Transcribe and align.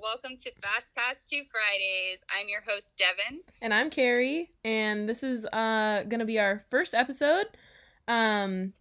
welcome 0.00 0.34
to 0.34 0.50
Fast 0.62 0.94
Pass 0.96 1.24
to 1.26 1.42
Fridays. 1.50 2.24
I'm 2.30 2.48
your 2.48 2.62
host, 2.66 2.96
Devin. 2.96 3.40
And 3.60 3.74
I'm 3.74 3.90
Carrie, 3.90 4.50
and 4.64 5.06
this 5.06 5.22
is 5.22 5.44
uh, 5.52 6.04
going 6.04 6.20
to 6.20 6.24
be 6.24 6.38
our 6.38 6.64
first 6.70 6.94
episode. 6.94 7.46
Um, 8.08 8.72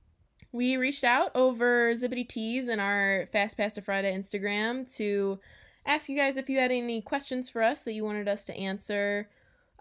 we 0.53 0.77
reached 0.77 1.03
out 1.03 1.31
over 1.35 1.91
Zippity 1.91 2.27
Tees 2.27 2.69
and 2.69 2.79
our 2.79 3.27
Fast 3.33 3.57
Pass 3.57 3.73
to 3.73 3.81
Friday 3.81 4.15
Instagram 4.15 4.89
to 4.95 5.39
ask 5.85 6.07
you 6.07 6.15
guys 6.15 6.37
if 6.37 6.49
you 6.49 6.57
had 6.57 6.71
any 6.71 7.01
questions 7.01 7.49
for 7.49 7.61
us 7.63 7.83
that 7.83 7.93
you 7.93 8.05
wanted 8.05 8.29
us 8.29 8.45
to 8.45 8.55
answer 8.55 9.29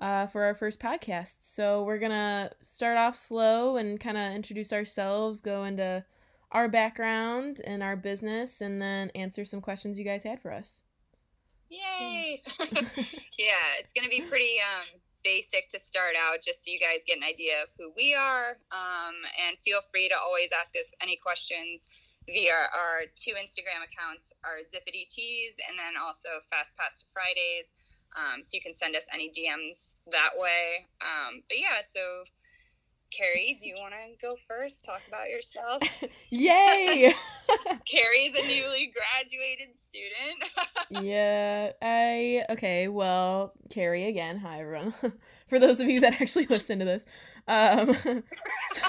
uh, 0.00 0.26
for 0.26 0.42
our 0.42 0.56
first 0.56 0.80
podcast. 0.80 1.36
So 1.40 1.84
we're 1.84 1.98
going 1.98 2.10
to 2.10 2.50
start 2.62 2.98
off 2.98 3.14
slow 3.14 3.76
and 3.76 4.00
kind 4.00 4.18
of 4.18 4.32
introduce 4.32 4.72
ourselves, 4.72 5.40
go 5.40 5.62
into 5.64 6.04
our 6.50 6.68
background 6.68 7.60
and 7.64 7.80
our 7.80 7.94
business, 7.94 8.60
and 8.60 8.82
then 8.82 9.10
answer 9.10 9.44
some 9.44 9.60
questions 9.60 9.98
you 9.98 10.04
guys 10.04 10.24
had 10.24 10.40
for 10.42 10.52
us. 10.52 10.82
Yay! 11.70 12.42
yeah, 13.38 13.78
it's 13.78 13.92
going 13.92 14.04
to 14.04 14.10
be 14.10 14.22
pretty 14.22 14.56
um, 14.60 15.00
basic 15.24 15.68
to 15.68 15.78
start 15.78 16.14
out, 16.16 16.42
just 16.42 16.64
so 16.64 16.70
you 16.70 16.78
guys 16.78 17.04
get 17.06 17.16
an 17.18 17.24
idea 17.24 17.62
of 17.62 17.68
who 17.78 17.92
we 17.96 18.14
are. 18.14 18.56
Um, 18.72 19.16
and 19.36 19.56
feel 19.64 19.80
free 19.90 20.08
to 20.08 20.14
always 20.16 20.50
ask 20.52 20.74
us 20.76 20.94
any 21.02 21.16
questions 21.16 21.86
via 22.26 22.68
our 22.72 23.08
two 23.16 23.32
Instagram 23.32 23.84
accounts, 23.84 24.32
our 24.44 24.60
Zippity 24.64 25.08
Tees, 25.08 25.56
and 25.68 25.78
then 25.78 26.00
also 26.00 26.40
Fast 26.50 26.76
Pass 26.76 27.00
to 27.00 27.06
Fridays. 27.12 27.74
Um, 28.16 28.42
so 28.42 28.50
you 28.54 28.60
can 28.60 28.72
send 28.72 28.96
us 28.96 29.06
any 29.12 29.28
DMs 29.28 29.94
that 30.10 30.30
way. 30.36 30.88
Um, 31.00 31.42
but 31.48 31.58
yeah, 31.58 31.84
so 31.86 32.24
Carrie, 33.10 33.56
do 33.60 33.66
you 33.66 33.74
want 33.76 33.94
to 33.94 34.26
go 34.26 34.36
first? 34.36 34.84
Talk 34.84 35.00
about 35.08 35.30
yourself. 35.30 35.82
Yay! 36.30 37.14
Carrie's 37.90 38.34
a 38.36 38.42
newly 38.42 38.92
graduated 38.92 39.74
student. 39.88 41.04
yeah, 41.06 41.72
I 41.80 42.44
okay. 42.50 42.88
Well, 42.88 43.54
Carrie 43.70 44.08
again. 44.08 44.38
Hi, 44.38 44.60
everyone. 44.60 44.94
For 45.48 45.58
those 45.58 45.80
of 45.80 45.88
you 45.88 46.00
that 46.00 46.20
actually 46.20 46.46
listen 46.46 46.78
to 46.80 46.84
this, 46.84 47.06
um, 47.46 47.94
so, 47.94 48.84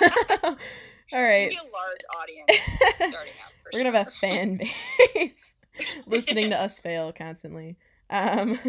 all 1.13 1.23
right. 1.23 1.49
Be 1.49 1.57
a 1.57 1.71
large 1.71 2.01
audience 2.19 2.95
starting 2.95 3.33
out. 3.43 3.53
We're 3.71 3.83
gonna 3.83 3.97
have 3.97 4.07
a 4.07 4.11
fan 4.11 4.57
base 4.57 5.55
listening 6.07 6.49
to 6.49 6.59
us 6.59 6.77
fail 6.79 7.13
constantly. 7.13 7.77
Um, 8.09 8.59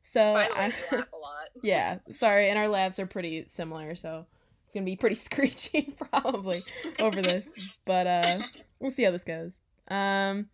so 0.00 0.34
way, 0.34 0.48
we 0.56 0.96
laugh 0.96 1.08
a 1.12 1.16
lot. 1.16 1.48
yeah, 1.62 1.98
sorry, 2.10 2.48
and 2.48 2.58
our 2.58 2.68
labs 2.68 2.98
are 2.98 3.06
pretty 3.06 3.44
similar, 3.48 3.94
so 3.96 4.26
it's 4.72 4.74
gonna 4.78 4.86
be 4.86 4.96
pretty 4.96 5.14
screechy 5.16 5.94
probably 6.10 6.62
over 6.98 7.20
this, 7.20 7.62
but 7.84 8.06
uh, 8.06 8.38
we'll 8.80 8.90
see 8.90 9.02
how 9.04 9.10
this 9.10 9.24
goes. 9.24 9.60
Um, 9.88 10.48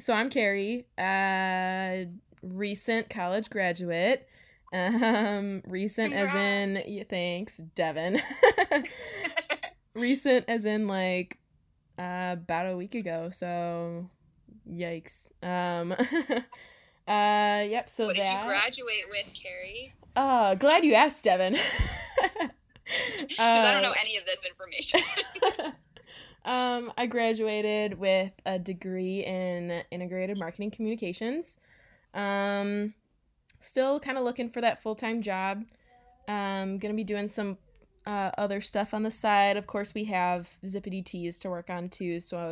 so 0.00 0.14
I'm 0.14 0.30
Carrie, 0.30 0.86
uh, 0.96 2.08
recent 2.42 3.10
college 3.10 3.50
graduate. 3.50 4.26
Um, 4.72 5.62
recent 5.66 6.14
Congrats. 6.14 6.34
as 6.34 6.52
in 6.54 6.82
yeah, 6.86 7.02
thanks, 7.10 7.58
Devin. 7.74 8.22
recent 9.94 10.46
as 10.48 10.64
in 10.64 10.88
like 10.88 11.36
uh, 11.98 12.36
about 12.38 12.70
a 12.72 12.76
week 12.76 12.94
ago. 12.94 13.28
So 13.34 14.08
yikes. 14.66 15.30
Um, 15.42 15.92
uh, 17.06 17.64
yep. 17.68 17.90
So 17.90 18.06
What 18.06 18.16
did 18.16 18.24
that. 18.24 18.44
you 18.44 18.48
graduate 18.48 19.04
with, 19.10 19.34
Carrie? 19.42 19.92
Oh, 20.16 20.54
glad 20.56 20.84
you 20.84 20.94
asked, 20.94 21.24
Devin. 21.24 21.56
Because 23.18 23.38
I 23.38 23.72
don't 23.72 23.82
know 23.82 23.94
any 24.00 24.16
of 24.16 24.24
this 24.24 24.44
information. 24.46 25.00
um, 26.44 26.92
I 26.96 27.06
graduated 27.06 27.98
with 27.98 28.32
a 28.46 28.58
degree 28.58 29.24
in 29.24 29.82
integrated 29.90 30.38
marketing 30.38 30.70
communications. 30.70 31.58
Um, 32.14 32.94
still 33.60 34.00
kind 34.00 34.18
of 34.18 34.24
looking 34.24 34.50
for 34.50 34.60
that 34.60 34.82
full 34.82 34.94
time 34.94 35.22
job. 35.22 35.64
Um, 36.26 36.78
gonna 36.78 36.94
be 36.94 37.04
doing 37.04 37.28
some 37.28 37.58
uh, 38.06 38.30
other 38.38 38.60
stuff 38.60 38.94
on 38.94 39.02
the 39.02 39.10
side. 39.10 39.56
Of 39.56 39.66
course, 39.66 39.94
we 39.94 40.04
have 40.04 40.54
Zippity 40.64 41.04
Tees 41.04 41.38
to 41.40 41.50
work 41.50 41.70
on 41.70 41.88
too. 41.88 42.20
So, 42.20 42.46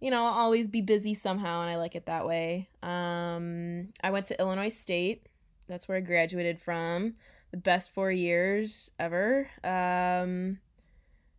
you 0.00 0.10
know, 0.10 0.24
I'll 0.24 0.32
always 0.32 0.68
be 0.68 0.80
busy 0.80 1.14
somehow, 1.14 1.62
and 1.62 1.70
I 1.70 1.76
like 1.76 1.94
it 1.94 2.06
that 2.06 2.26
way. 2.26 2.68
Um, 2.82 3.88
I 4.02 4.10
went 4.10 4.26
to 4.26 4.40
Illinois 4.40 4.74
State. 4.74 5.26
That's 5.68 5.86
where 5.86 5.98
I 5.98 6.00
graduated 6.00 6.58
from 6.58 7.14
the 7.50 7.56
best 7.56 7.92
four 7.92 8.10
years 8.10 8.92
ever. 8.98 9.48
Um, 9.64 10.58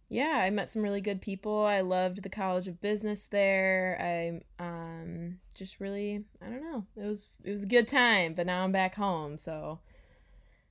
yeah, 0.10 0.42
I 0.44 0.50
met 0.50 0.70
some 0.70 0.82
really 0.82 1.00
good 1.00 1.22
people. 1.22 1.64
I 1.66 1.82
loved 1.82 2.22
the 2.22 2.30
College 2.30 2.68
of 2.68 2.82
Business 2.82 3.28
there. 3.28 3.98
I 4.00 4.64
um, 4.64 5.40
just 5.54 5.80
really, 5.80 6.26
I 6.42 6.50
don't 6.50 6.64
know. 6.70 6.86
It 6.98 7.08
was 7.08 7.30
it 7.44 7.52
was 7.52 7.64
a 7.64 7.68
good 7.68 7.88
time, 7.88 8.34
but 8.34 8.46
now 8.46 8.64
I'm 8.64 8.74
back 8.74 8.96
home, 8.96 9.38
so 9.38 9.80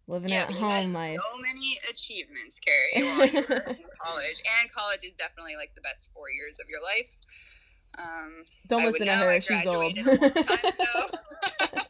living 0.06 0.30
yeah, 0.30 0.42
at 0.42 0.50
home 0.50 0.92
life. 0.92 1.16
so 1.16 1.40
many 1.40 1.78
achievements, 1.88 2.60
Carrie, 2.60 3.06
while 3.16 3.26
you 3.26 3.46
were 3.48 3.56
in 3.56 3.76
college. 4.04 4.42
And 4.60 4.70
college 4.72 5.00
is 5.04 5.14
definitely 5.16 5.56
like 5.56 5.74
the 5.74 5.80
best 5.80 6.10
four 6.12 6.30
years 6.30 6.58
of 6.60 6.68
your 6.68 6.82
life. 6.82 7.16
Um, 7.96 8.44
Don't 8.68 8.82
I 8.82 8.86
listen 8.86 9.06
to 9.06 9.16
her; 9.16 9.40
she's 9.40 9.66
old. 9.66 9.96
time 9.96 10.08
ago. 10.08 11.06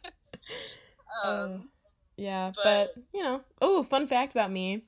um, 1.25 1.51
Um, 1.51 1.69
yeah, 2.17 2.51
but- 2.55 2.93
but, 2.95 3.03
you 3.13 3.23
know. 3.23 3.41
Oh, 3.61 3.83
fun 3.83 4.07
fact 4.07 4.33
about 4.33 4.51
me. 4.51 4.83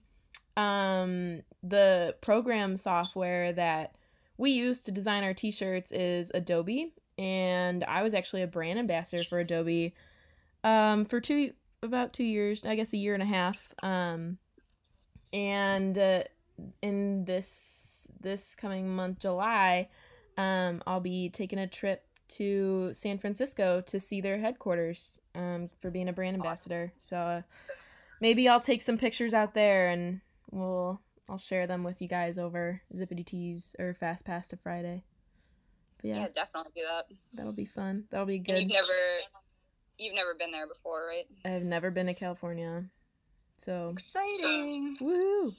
Um 0.58 1.42
the 1.64 2.16
program 2.22 2.76
software 2.78 3.54
that 3.54 3.96
we 4.38 4.52
use 4.52 4.82
to 4.82 4.92
design 4.92 5.24
our 5.24 5.34
t-shirts 5.34 5.92
is 5.92 6.32
Adobe 6.34 6.94
and 7.18 7.84
I 7.86 8.04
was 8.04 8.14
actually 8.14 8.42
a 8.42 8.48
brand 8.48 8.78
ambassador 8.78 9.24
for 9.24 9.40
Adobe 9.40 9.94
um 10.64 11.06
for 11.06 11.20
two 11.22 11.54
about 11.82 12.14
2 12.14 12.24
years, 12.24 12.66
I 12.66 12.76
guess 12.76 12.94
a 12.94 12.98
year 12.98 13.14
and 13.14 13.24
a 13.24 13.26
half. 13.26 13.74
Um 13.82 14.38
and 15.32 15.98
uh, 15.98 16.24
in 16.84 17.26
this 17.26 18.08
this 18.20 18.54
coming 18.56 18.96
month 18.96 19.20
July, 19.20 19.90
um 20.38 20.84
I'll 20.86 21.00
be 21.00 21.30
taking 21.30 21.60
a 21.60 21.68
trip 21.68 22.04
to 22.30 22.94
San 22.94 23.18
Francisco 23.18 23.82
to 23.82 24.00
see 24.00 24.22
their 24.22 24.38
headquarters 24.38 25.20
um, 25.36 25.70
for 25.82 25.90
being 25.90 26.10
a 26.10 26.14
brand 26.14 26.36
ambassador. 26.36 26.92
So 27.00 27.18
uh, 27.18 27.42
maybe 28.22 28.48
I'll 28.48 28.60
take 28.62 28.82
some 28.82 28.98
pictures 28.98 29.34
out 29.34 29.54
there 29.54 29.90
and 29.90 30.22
we'll 30.52 31.00
I'll 31.30 31.38
share 31.38 31.68
them 31.68 31.84
with 31.84 32.02
you 32.02 32.08
guys 32.08 32.38
over 32.38 32.82
Zippity 32.96 33.26
Tees 33.26 33.76
or 33.80 33.94
Fast 34.00 34.26
Pass 34.26 34.50
to 34.50 34.58
Friday. 34.58 35.04
But 36.02 36.06
yeah, 36.10 36.16
yeah, 36.22 36.28
definitely 36.34 36.72
do 36.76 36.82
that. 36.88 37.06
that'll 37.34 37.54
be 37.54 37.66
fun. 37.66 38.06
That'll 38.12 38.26
be 38.26 38.36
And 38.38 38.46
good. 38.46 38.60
you've 38.62 38.72
never, 38.72 38.94
you've 39.98 40.16
never 40.16 40.34
been 40.34 40.52
there 40.52 40.68
before, 40.68 41.06
right? 41.08 41.26
I've 41.46 41.64
never 41.64 41.92
been 41.92 42.08
to 42.08 42.14
California, 42.14 42.84
so 43.58 43.90
Exciting. 43.94 44.98
woohoo! 45.00 45.54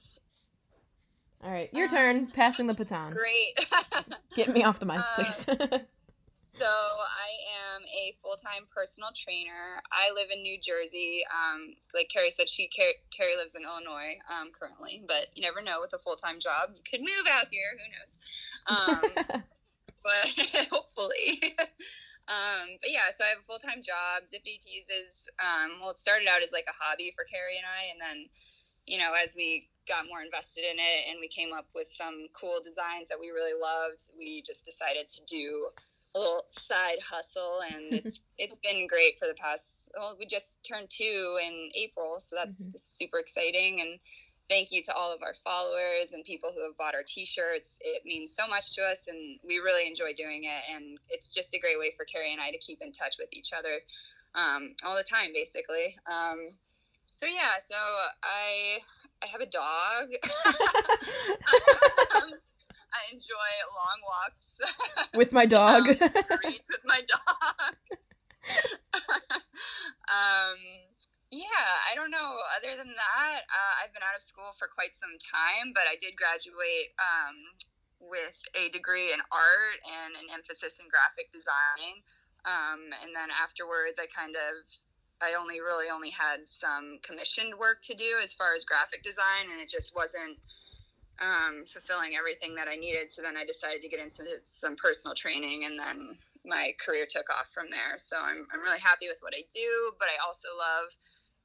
All 1.43 1.51
right, 1.51 1.73
your 1.75 1.85
Um, 1.85 1.91
turn. 1.91 2.27
Passing 2.27 2.67
the 2.67 2.75
baton. 2.75 3.13
Great. 3.13 3.59
Get 4.35 4.49
me 4.51 4.65
off 4.65 4.79
the 4.81 4.87
mic, 4.87 4.99
Um, 4.99 5.05
please. 5.17 5.47
So 6.57 6.67
I 6.67 7.31
am 7.75 7.83
a 7.91 8.15
full-time 8.23 8.71
personal 8.73 9.11
trainer. 9.11 9.83
I 9.91 10.15
live 10.15 10.31
in 10.31 10.43
New 10.43 10.55
Jersey. 10.61 11.25
Um, 11.27 11.75
like 11.93 12.09
Carrie 12.09 12.31
said, 12.31 12.49
she 12.49 12.69
Carrie, 12.69 13.03
Carrie 13.11 13.37
lives 13.37 13.57
in 13.57 13.63
Illinois 13.67 14.23
um, 14.31 14.55
currently, 14.55 15.03
but 15.03 15.35
you 15.35 15.43
never 15.43 15.63
know 15.63 15.81
with 15.81 15.95
a 15.95 15.99
full-time 15.99 16.39
job. 16.39 16.71
You 16.79 16.83
could 16.87 17.01
move 17.01 17.27
out 17.27 17.51
here. 17.51 17.75
Who 17.75 17.87
knows? 17.91 18.15
Um, 18.71 19.43
but 20.07 20.25
hopefully. 20.71 21.43
um, 22.31 22.79
but 22.79 22.95
yeah, 22.95 23.11
so 23.11 23.27
I 23.27 23.35
have 23.35 23.43
a 23.43 23.49
full-time 23.51 23.83
job. 23.83 24.23
Zippity 24.23 24.63
Tees 24.63 24.87
is 24.87 25.27
um, 25.43 25.83
well, 25.83 25.91
it 25.91 25.99
started 25.99 26.29
out 26.31 26.45
as 26.45 26.53
like 26.53 26.71
a 26.71 26.79
hobby 26.79 27.11
for 27.17 27.25
Carrie 27.27 27.59
and 27.59 27.67
I, 27.67 27.91
and 27.91 27.99
then 27.99 28.31
you 28.87 28.99
know 28.99 29.11
as 29.19 29.35
we 29.35 29.71
got 29.89 30.07
more 30.07 30.23
invested 30.23 30.63
in 30.63 30.79
it 30.79 31.11
and 31.11 31.19
we 31.21 31.29
came 31.29 31.53
up 31.53 31.67
with 31.75 31.89
some 31.89 32.29
cool 32.33 32.63
designs 32.63 33.11
that 33.11 33.19
we 33.19 33.35
really 33.35 33.59
loved, 33.59 34.09
we 34.17 34.41
just 34.47 34.65
decided 34.65 35.09
to 35.09 35.21
do 35.27 35.69
a 36.15 36.19
little 36.19 36.45
side 36.51 36.99
hustle 37.03 37.61
and 37.73 37.83
it's 37.93 38.21
it's 38.39 38.59
been 38.59 38.87
great 38.87 39.19
for 39.19 39.27
the 39.27 39.35
past 39.35 39.91
well 39.97 40.15
we 40.19 40.27
just 40.27 40.63
turned 40.65 40.89
two 40.89 41.39
in 41.45 41.71
april 41.75 42.17
so 42.19 42.37
that's 42.37 42.69
super 42.77 43.19
exciting 43.19 43.81
and 43.81 43.99
thank 44.49 44.71
you 44.71 44.83
to 44.83 44.93
all 44.95 45.13
of 45.15 45.23
our 45.23 45.35
followers 45.43 46.13
and 46.13 46.23
people 46.25 46.51
who 46.55 46.63
have 46.63 46.77
bought 46.77 46.95
our 46.95 47.03
t-shirts. 47.07 47.79
It 47.81 48.03
means 48.05 48.37
so 48.37 48.47
much 48.47 48.75
to 48.75 48.83
us 48.83 49.07
and 49.09 49.39
we 49.43 49.57
really 49.57 49.89
enjoy 49.89 50.13
doing 50.15 50.45
it 50.45 50.75
and 50.75 50.99
it's 51.09 51.33
just 51.33 51.55
a 51.55 51.59
great 51.59 51.79
way 51.79 51.93
for 51.97 52.05
carrie 52.05 52.33
and 52.33 52.43
i 52.43 52.51
to 52.51 52.59
keep 52.59 52.83
in 52.83 52.93
touch 52.93 53.17
with 53.19 53.29
each 53.33 53.53
other 53.57 53.81
um, 54.35 54.75
all 54.85 54.97
the 54.97 55.05
time 55.09 55.31
basically 55.33 55.97
um, 56.11 56.51
so 57.11 57.27
yeah 57.27 57.57
so 57.59 57.77
i 58.23 58.79
i 59.23 59.27
have 59.27 59.41
a 59.41 59.47
dog. 59.47 60.09
Um, 62.15 62.31
I 62.95 63.11
enjoy 63.13 63.51
long 63.75 63.99
walks 64.07 64.47
With 65.15 65.33
my 65.33 65.47
dog. 65.47 65.87
streets 65.91 66.71
with 66.71 66.85
my 66.87 67.03
dog. 67.03 67.75
um, 70.09 70.59
yeah, 71.35 71.83
I 71.91 71.99
don't 71.99 72.15
know. 72.15 72.39
Other 72.55 72.79
than 72.79 72.95
that, 72.95 73.41
uh, 73.51 73.75
I've 73.83 73.91
been 73.91 74.07
out 74.07 74.15
of 74.15 74.23
school 74.23 74.55
for 74.55 74.71
quite 74.71 74.95
some 74.95 75.19
time, 75.19 75.75
but 75.75 75.91
I 75.91 75.99
did 75.99 76.15
graduate 76.15 76.95
um, 77.03 77.59
with 77.99 78.39
a 78.55 78.71
degree 78.71 79.11
in 79.11 79.19
art 79.35 79.83
and 79.83 80.15
an 80.15 80.31
emphasis 80.31 80.79
in 80.79 80.87
graphic 80.87 81.35
design. 81.35 82.07
Um, 82.47 82.95
and 83.03 83.11
then 83.17 83.35
afterwards, 83.35 83.99
I 83.99 84.07
kind 84.07 84.37
of 84.39 84.63
I 85.23 85.35
only 85.35 85.59
really 85.61 85.89
only 85.89 86.11
had 86.11 86.47
some 86.47 86.99
commissioned 87.03 87.57
work 87.59 87.81
to 87.89 87.95
do 87.95 88.21
as 88.23 88.35
far 88.35 88.55
as 88.55 88.65
graphic 88.65 89.03
design, 89.03 89.51
and 89.51 89.59
it 89.61 89.71
just 89.71 89.95
wasn't 89.97 90.39
um, 91.21 91.65
fulfilling 91.65 92.17
everything 92.17 92.55
that 92.57 92.69
I 92.69 92.77
needed. 92.77 93.11
So 93.11 93.23
then 93.23 93.37
I 93.37 93.45
decided 93.45 93.83
to 93.83 93.89
get 93.89 94.01
into 94.01 94.25
some 94.45 94.77
personal 94.77 95.15
training, 95.15 95.65
and 95.65 95.79
then 95.79 96.19
my 96.45 96.73
career 96.79 97.07
took 97.09 97.31
off 97.31 97.49
from 97.49 97.67
there. 97.71 97.97
So 97.99 98.17
I'm, 98.19 98.47
I'm 98.53 98.61
really 98.61 98.81
happy 98.81 99.09
with 99.09 99.19
what 99.21 99.33
I 99.35 99.43
do, 99.53 99.93
but 99.99 100.09
I 100.09 100.21
also 100.25 100.49
love 100.59 100.93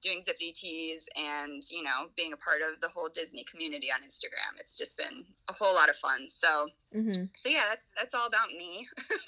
doing 0.01 0.19
zippity 0.19 0.55
tees 0.55 1.07
and 1.15 1.61
you 1.69 1.83
know 1.83 2.07
being 2.15 2.33
a 2.33 2.37
part 2.37 2.61
of 2.61 2.79
the 2.81 2.87
whole 2.87 3.09
disney 3.13 3.43
community 3.43 3.87
on 3.91 3.99
instagram 4.01 4.57
it's 4.57 4.77
just 4.77 4.97
been 4.97 5.25
a 5.49 5.53
whole 5.53 5.75
lot 5.75 5.89
of 5.89 5.95
fun 5.97 6.29
so 6.29 6.67
mm-hmm. 6.95 7.25
so 7.35 7.49
yeah 7.49 7.63
that's 7.67 7.91
that's 7.97 8.13
all 8.13 8.27
about 8.27 8.49
me 8.57 8.87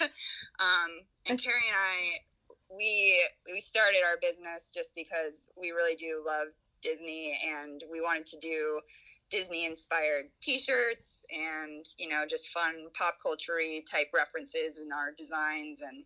um, 0.60 1.04
and 1.26 1.42
carrie 1.42 1.68
and 1.68 1.76
i 1.76 2.74
we 2.74 3.20
we 3.52 3.60
started 3.60 4.00
our 4.04 4.16
business 4.20 4.72
just 4.74 4.94
because 4.94 5.50
we 5.60 5.70
really 5.70 5.94
do 5.94 6.22
love 6.26 6.48
disney 6.82 7.38
and 7.46 7.82
we 7.90 8.00
wanted 8.00 8.26
to 8.26 8.38
do 8.38 8.80
disney 9.30 9.64
inspired 9.64 10.26
t-shirts 10.40 11.24
and 11.30 11.86
you 11.98 12.08
know 12.08 12.24
just 12.28 12.48
fun 12.48 12.88
pop 12.96 13.16
culture 13.22 13.58
type 13.90 14.08
references 14.14 14.78
in 14.78 14.92
our 14.92 15.10
designs 15.16 15.80
and 15.80 16.04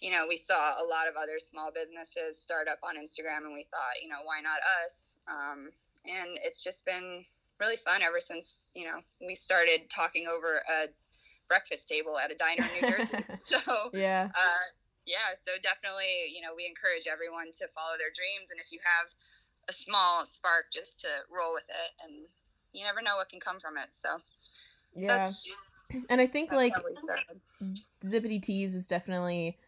you 0.00 0.10
know, 0.10 0.24
we 0.26 0.36
saw 0.36 0.80
a 0.80 0.86
lot 0.88 1.06
of 1.08 1.14
other 1.16 1.38
small 1.38 1.70
businesses 1.70 2.40
start 2.40 2.68
up 2.68 2.78
on 2.82 2.96
Instagram, 2.96 3.44
and 3.44 3.52
we 3.52 3.66
thought, 3.70 4.00
you 4.02 4.08
know, 4.08 4.24
why 4.24 4.40
not 4.40 4.56
us? 4.84 5.18
Um, 5.28 5.68
and 6.08 6.40
it's 6.42 6.64
just 6.64 6.84
been 6.84 7.22
really 7.60 7.76
fun 7.76 8.00
ever 8.00 8.20
since 8.20 8.68
you 8.74 8.88
know 8.88 9.04
we 9.20 9.34
started 9.34 9.92
talking 9.92 10.24
over 10.24 10.64
a 10.64 10.88
breakfast 11.46 11.86
table 11.86 12.16
at 12.16 12.32
a 12.32 12.34
diner 12.34 12.64
in 12.64 12.72
New 12.80 12.88
Jersey. 12.88 13.20
so 13.36 13.60
yeah, 13.92 14.32
uh, 14.32 14.66
yeah. 15.04 15.36
So 15.36 15.52
definitely, 15.60 16.32
you 16.32 16.40
know, 16.40 16.56
we 16.56 16.64
encourage 16.64 17.04
everyone 17.04 17.52
to 17.60 17.68
follow 17.76 18.00
their 18.00 18.12
dreams, 18.16 18.48
and 18.48 18.58
if 18.58 18.72
you 18.72 18.80
have 18.80 19.12
a 19.68 19.72
small 19.72 20.24
spark, 20.24 20.66
just 20.72 21.00
to 21.00 21.08
roll 21.30 21.52
with 21.52 21.68
it, 21.68 22.04
and 22.04 22.26
you 22.72 22.84
never 22.84 23.02
know 23.02 23.16
what 23.16 23.28
can 23.28 23.40
come 23.40 23.60
from 23.60 23.76
it. 23.76 23.88
So 23.92 24.08
yeah, 24.94 25.32
and 26.08 26.20
I 26.20 26.26
think 26.26 26.52
like 26.52 26.74
zippity 28.04 28.42
tees 28.42 28.74
is 28.74 28.86
definitely 28.86 29.58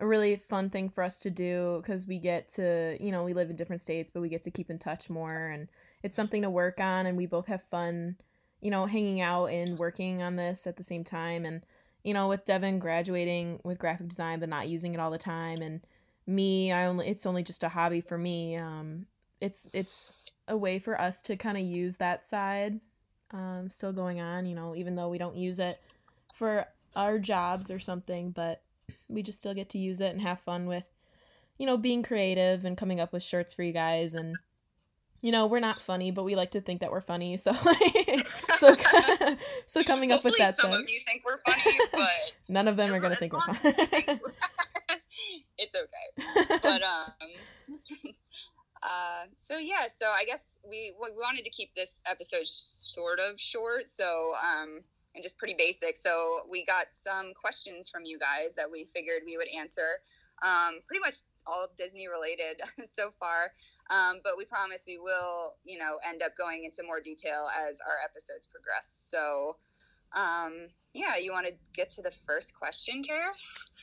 a 0.00 0.06
really 0.06 0.36
fun 0.48 0.70
thing 0.70 0.88
for 0.88 1.04
us 1.04 1.18
to 1.20 1.30
do 1.30 1.80
because 1.82 2.06
we 2.06 2.18
get 2.18 2.48
to, 2.54 2.96
you 2.98 3.12
know, 3.12 3.22
we 3.22 3.34
live 3.34 3.50
in 3.50 3.56
different 3.56 3.82
states, 3.82 4.10
but 4.12 4.20
we 4.20 4.28
get 4.28 4.42
to 4.44 4.50
keep 4.50 4.70
in 4.70 4.78
touch 4.78 5.10
more 5.10 5.48
and 5.48 5.68
it's 6.02 6.16
something 6.16 6.42
to 6.42 6.50
work 6.50 6.80
on 6.80 7.06
and 7.06 7.16
we 7.16 7.26
both 7.26 7.46
have 7.46 7.62
fun, 7.64 8.16
you 8.62 8.70
know, 8.70 8.86
hanging 8.86 9.20
out 9.20 9.46
and 9.46 9.78
working 9.78 10.22
on 10.22 10.36
this 10.36 10.66
at 10.66 10.76
the 10.76 10.82
same 10.82 11.04
time 11.04 11.44
and 11.44 11.62
you 12.02 12.14
know, 12.14 12.28
with 12.28 12.46
Devin 12.46 12.78
graduating 12.78 13.60
with 13.62 13.78
graphic 13.78 14.08
design 14.08 14.40
but 14.40 14.48
not 14.48 14.68
using 14.68 14.94
it 14.94 15.00
all 15.00 15.10
the 15.10 15.18
time 15.18 15.60
and 15.60 15.82
me, 16.26 16.72
I 16.72 16.86
only 16.86 17.06
it's 17.08 17.26
only 17.26 17.42
just 17.42 17.62
a 17.62 17.68
hobby 17.68 18.00
for 18.00 18.16
me. 18.16 18.56
Um 18.56 19.06
it's 19.40 19.66
it's 19.72 20.12
a 20.48 20.56
way 20.56 20.78
for 20.78 21.00
us 21.00 21.22
to 21.22 21.36
kind 21.36 21.56
of 21.56 21.62
use 21.62 21.96
that 21.98 22.26
side 22.26 22.80
um 23.32 23.68
still 23.70 23.92
going 23.92 24.20
on, 24.20 24.46
you 24.46 24.54
know, 24.54 24.74
even 24.74 24.96
though 24.96 25.08
we 25.08 25.18
don't 25.18 25.36
use 25.36 25.58
it 25.58 25.80
for 26.34 26.66
our 26.96 27.18
jobs 27.18 27.70
or 27.70 27.78
something, 27.78 28.30
but 28.30 28.62
we 29.08 29.22
just 29.22 29.38
still 29.38 29.54
get 29.54 29.68
to 29.70 29.78
use 29.78 30.00
it 30.00 30.12
and 30.12 30.20
have 30.20 30.40
fun 30.40 30.66
with, 30.66 30.84
you 31.58 31.66
know, 31.66 31.76
being 31.76 32.02
creative 32.02 32.64
and 32.64 32.76
coming 32.76 33.00
up 33.00 33.12
with 33.12 33.22
shirts 33.22 33.54
for 33.54 33.62
you 33.62 33.72
guys. 33.72 34.14
And, 34.14 34.36
you 35.20 35.32
know, 35.32 35.46
we're 35.46 35.60
not 35.60 35.80
funny, 35.82 36.10
but 36.10 36.24
we 36.24 36.34
like 36.34 36.52
to 36.52 36.60
think 36.60 36.80
that 36.80 36.90
we're 36.90 37.00
funny. 37.00 37.36
So, 37.36 37.52
so, 38.56 38.74
so 39.66 39.82
coming 39.84 40.12
up 40.12 40.24
with 40.24 40.36
that. 40.38 40.56
Some 40.56 40.72
of 40.72 40.88
you 40.88 41.00
think 41.06 41.22
we're 41.24 41.38
funny, 41.38 41.78
but 41.92 42.10
none 42.48 42.68
of 42.68 42.76
them 42.76 42.92
are 42.92 43.00
gonna 43.00 43.16
think 43.16 43.32
we're 43.32 43.40
funny. 43.40 43.74
it's 45.58 45.74
okay, 45.74 46.58
but 46.62 46.82
um. 46.82 48.14
Uh, 48.82 49.26
so 49.36 49.58
yeah, 49.58 49.86
so 49.92 50.06
I 50.06 50.24
guess 50.24 50.58
we 50.68 50.92
we 51.00 51.08
wanted 51.16 51.44
to 51.44 51.50
keep 51.50 51.74
this 51.74 52.02
episode 52.06 52.46
sort 52.46 53.20
of 53.20 53.38
short. 53.38 53.88
So 53.88 54.32
um, 54.42 54.80
and 55.14 55.22
just 55.22 55.38
pretty 55.38 55.54
basic. 55.56 55.96
So 55.96 56.40
we 56.48 56.64
got 56.64 56.90
some 56.90 57.32
questions 57.34 57.88
from 57.88 58.04
you 58.04 58.18
guys 58.18 58.54
that 58.56 58.70
we 58.70 58.86
figured 58.94 59.22
we 59.26 59.36
would 59.36 59.48
answer. 59.56 59.98
Um, 60.42 60.80
pretty 60.86 61.00
much 61.00 61.16
all 61.46 61.68
Disney 61.76 62.08
related 62.08 62.60
so 62.86 63.10
far, 63.10 63.52
um, 63.90 64.20
but 64.22 64.34
we 64.38 64.44
promise 64.44 64.84
we 64.86 64.98
will, 64.98 65.54
you 65.64 65.78
know, 65.78 65.98
end 66.08 66.22
up 66.22 66.36
going 66.36 66.64
into 66.64 66.82
more 66.86 67.00
detail 67.00 67.48
as 67.68 67.80
our 67.80 67.96
episodes 68.02 68.46
progress. 68.46 68.88
So, 69.10 69.56
um, 70.16 70.68
yeah, 70.94 71.18
you 71.18 71.32
want 71.32 71.46
to 71.46 71.52
get 71.74 71.90
to 71.90 72.02
the 72.02 72.10
first 72.10 72.58
question, 72.58 73.02
Kara? 73.02 73.32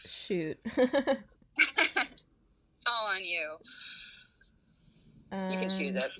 Shoot. 0.06 0.58
it's 0.78 2.86
all 2.88 3.14
on 3.14 3.24
you. 3.24 3.58
You 5.32 5.58
can 5.58 5.70
choose 5.70 5.96
um, 5.96 6.04
it. 6.04 6.12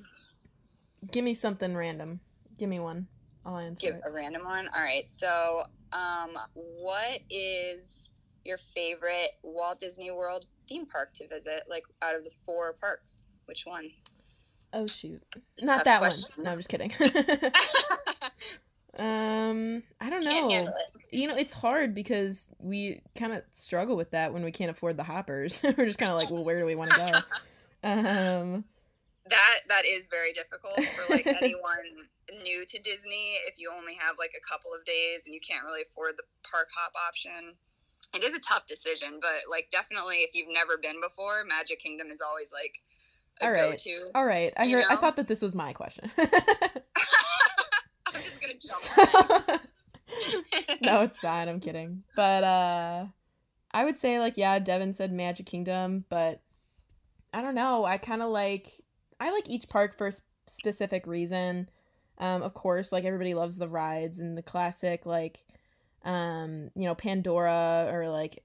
Give 1.12 1.24
me 1.24 1.34
something 1.34 1.76
random. 1.76 2.20
Give 2.58 2.70
me 2.70 2.80
one. 2.80 3.08
I'll 3.46 3.58
answer. 3.58 3.88
Give 3.88 3.96
it. 3.96 4.04
a 4.06 4.12
random 4.12 4.44
one. 4.44 4.68
All 4.76 4.82
right. 4.82 5.08
So, 5.08 5.64
um, 5.94 6.38
what 6.54 7.20
is 7.30 8.10
your 8.44 8.58
favorite 8.58 9.32
Walt 9.44 9.80
Disney 9.80 10.12
World 10.12 10.46
theme 10.68 10.86
park 10.86 11.14
to 11.14 11.28
visit? 11.28 11.64
Like 11.70 11.84
out 12.02 12.16
of 12.16 12.24
the 12.24 12.30
four 12.30 12.74
parks, 12.74 13.30
which 13.46 13.66
one? 13.66 13.90
Oh 14.74 14.86
shoot, 14.86 15.24
not 15.62 15.86
that 15.86 16.00
question. 16.00 16.32
one. 16.36 16.46
No, 16.46 16.52
I'm 16.52 16.58
just 16.58 16.70
kidding. 16.70 16.92
um, 19.00 19.84
I 20.02 20.10
don't 20.10 20.26
know. 20.26 20.74
You 21.10 21.30
know, 21.30 21.38
it's 21.38 21.54
hard 21.54 21.96
because 21.96 22.50
we 22.60 23.02
kind 23.16 23.32
of 23.32 23.44
struggle 23.52 23.96
with 23.96 24.12
that 24.12 24.34
when 24.34 24.44
we 24.44 24.52
can't 24.52 24.70
afford 24.70 24.98
the 24.98 25.04
hoppers. 25.04 25.62
We're 25.78 25.86
just 25.86 26.00
kind 26.00 26.12
of 26.12 26.18
like, 26.18 26.30
well, 26.30 26.44
where 26.44 26.60
do 26.60 26.66
we 26.66 26.76
want 26.76 26.92
to 26.92 27.24
go? 27.84 27.90
um, 27.90 28.66
that 29.30 29.60
that 29.70 29.86
is 29.86 30.08
very 30.10 30.34
difficult 30.34 30.84
for 30.84 31.14
like 31.14 31.28
anyone 31.42 32.08
new 32.44 32.66
to 32.66 32.80
Disney, 32.80 33.40
if 33.48 33.56
you 33.58 33.72
only 33.76 33.96
have 33.96 34.16
like 34.20 34.32
a 34.36 34.44
couple 34.48 34.72
of 34.74 34.84
days 34.86 35.26
and 35.26 35.34
you 35.34 35.42
can't 35.42 35.64
really 35.64 35.82
afford 35.82 36.16
the 36.18 36.24
park 36.50 36.68
hop 36.76 36.94
option, 36.96 37.56
it 38.14 38.24
is 38.24 38.34
a 38.34 38.40
tough 38.40 38.66
decision. 38.68 39.20
But 39.22 39.50
like, 39.50 39.70
definitely, 39.72 40.18
if 40.28 40.32
you've 40.34 40.52
never 40.52 40.78
been 40.78 41.00
before, 41.02 41.44
Magic 41.46 41.80
Kingdom 41.80 42.08
is 42.12 42.22
always 42.22 42.52
like 42.52 42.82
all 43.42 43.52
right, 43.52 43.72
go-to, 43.72 44.10
all 44.16 44.26
right. 44.26 44.54
I 44.58 44.68
heard, 44.68 44.86
I 44.90 44.96
thought 44.96 45.16
that 45.18 45.28
this 45.28 45.42
was 45.42 45.54
my 45.54 45.74
question. 45.74 46.12
I'm 46.18 46.30
just 48.24 48.42
gonna 48.42 48.54
jump. 48.60 49.62
no, 50.82 51.02
it's 51.02 51.20
fine. 51.20 51.48
I'm 51.48 51.60
kidding. 51.60 52.04
But 52.16 52.44
uh, 52.44 53.06
I 53.72 53.84
would 53.84 54.00
say 54.00 54.20
like 54.20 54.38
yeah, 54.38 54.58
Devin 54.60 54.94
said 54.94 55.12
Magic 55.12 55.46
Kingdom, 55.46 56.06
but 56.10 56.42
I 57.34 57.42
don't 57.42 57.56
know. 57.56 57.86
I 57.86 57.98
kind 57.98 58.22
of 58.24 58.30
like 58.30 58.72
I 59.20 59.32
like 59.32 59.50
each 59.50 59.68
park 59.68 59.98
for 59.98 60.08
a 60.08 60.14
specific 60.48 61.08
reason. 61.08 61.70
Um, 62.20 62.42
of 62.42 62.54
course, 62.54 62.92
like 62.92 63.06
everybody 63.06 63.34
loves 63.34 63.58
the 63.58 63.70
rides 63.70 64.20
and 64.20 64.38
the 64.38 64.42
classic, 64.42 65.06
like, 65.06 65.46
um, 66.04 66.72
you 66.76 66.86
know, 66.86 66.96
Pandora 66.96 67.90
or 67.92 68.10
like 68.10 68.44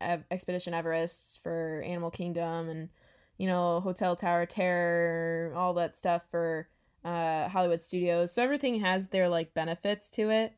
Expedition 0.00 0.74
Everest 0.74 1.42
for 1.42 1.82
Animal 1.84 2.10
Kingdom 2.10 2.68
and, 2.68 2.88
you 3.36 3.48
know, 3.48 3.80
Hotel 3.80 4.14
Tower 4.14 4.46
Terror, 4.46 5.52
all 5.56 5.74
that 5.74 5.96
stuff 5.96 6.22
for 6.30 6.68
uh, 7.04 7.48
Hollywood 7.48 7.82
Studios. 7.82 8.32
So 8.32 8.42
everything 8.42 8.80
has 8.80 9.08
their 9.08 9.28
like 9.28 9.54
benefits 9.54 10.10
to 10.10 10.30
it. 10.30 10.52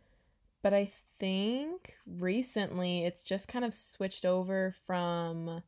But 0.62 0.75
I 0.75 0.90
think 1.19 1.95
recently 2.07 3.05
it's 3.05 3.23
just 3.23 3.49
kind 3.49 3.64
of 3.64 3.73
switched 3.73 4.26
over 4.26 4.75
from 4.87 5.62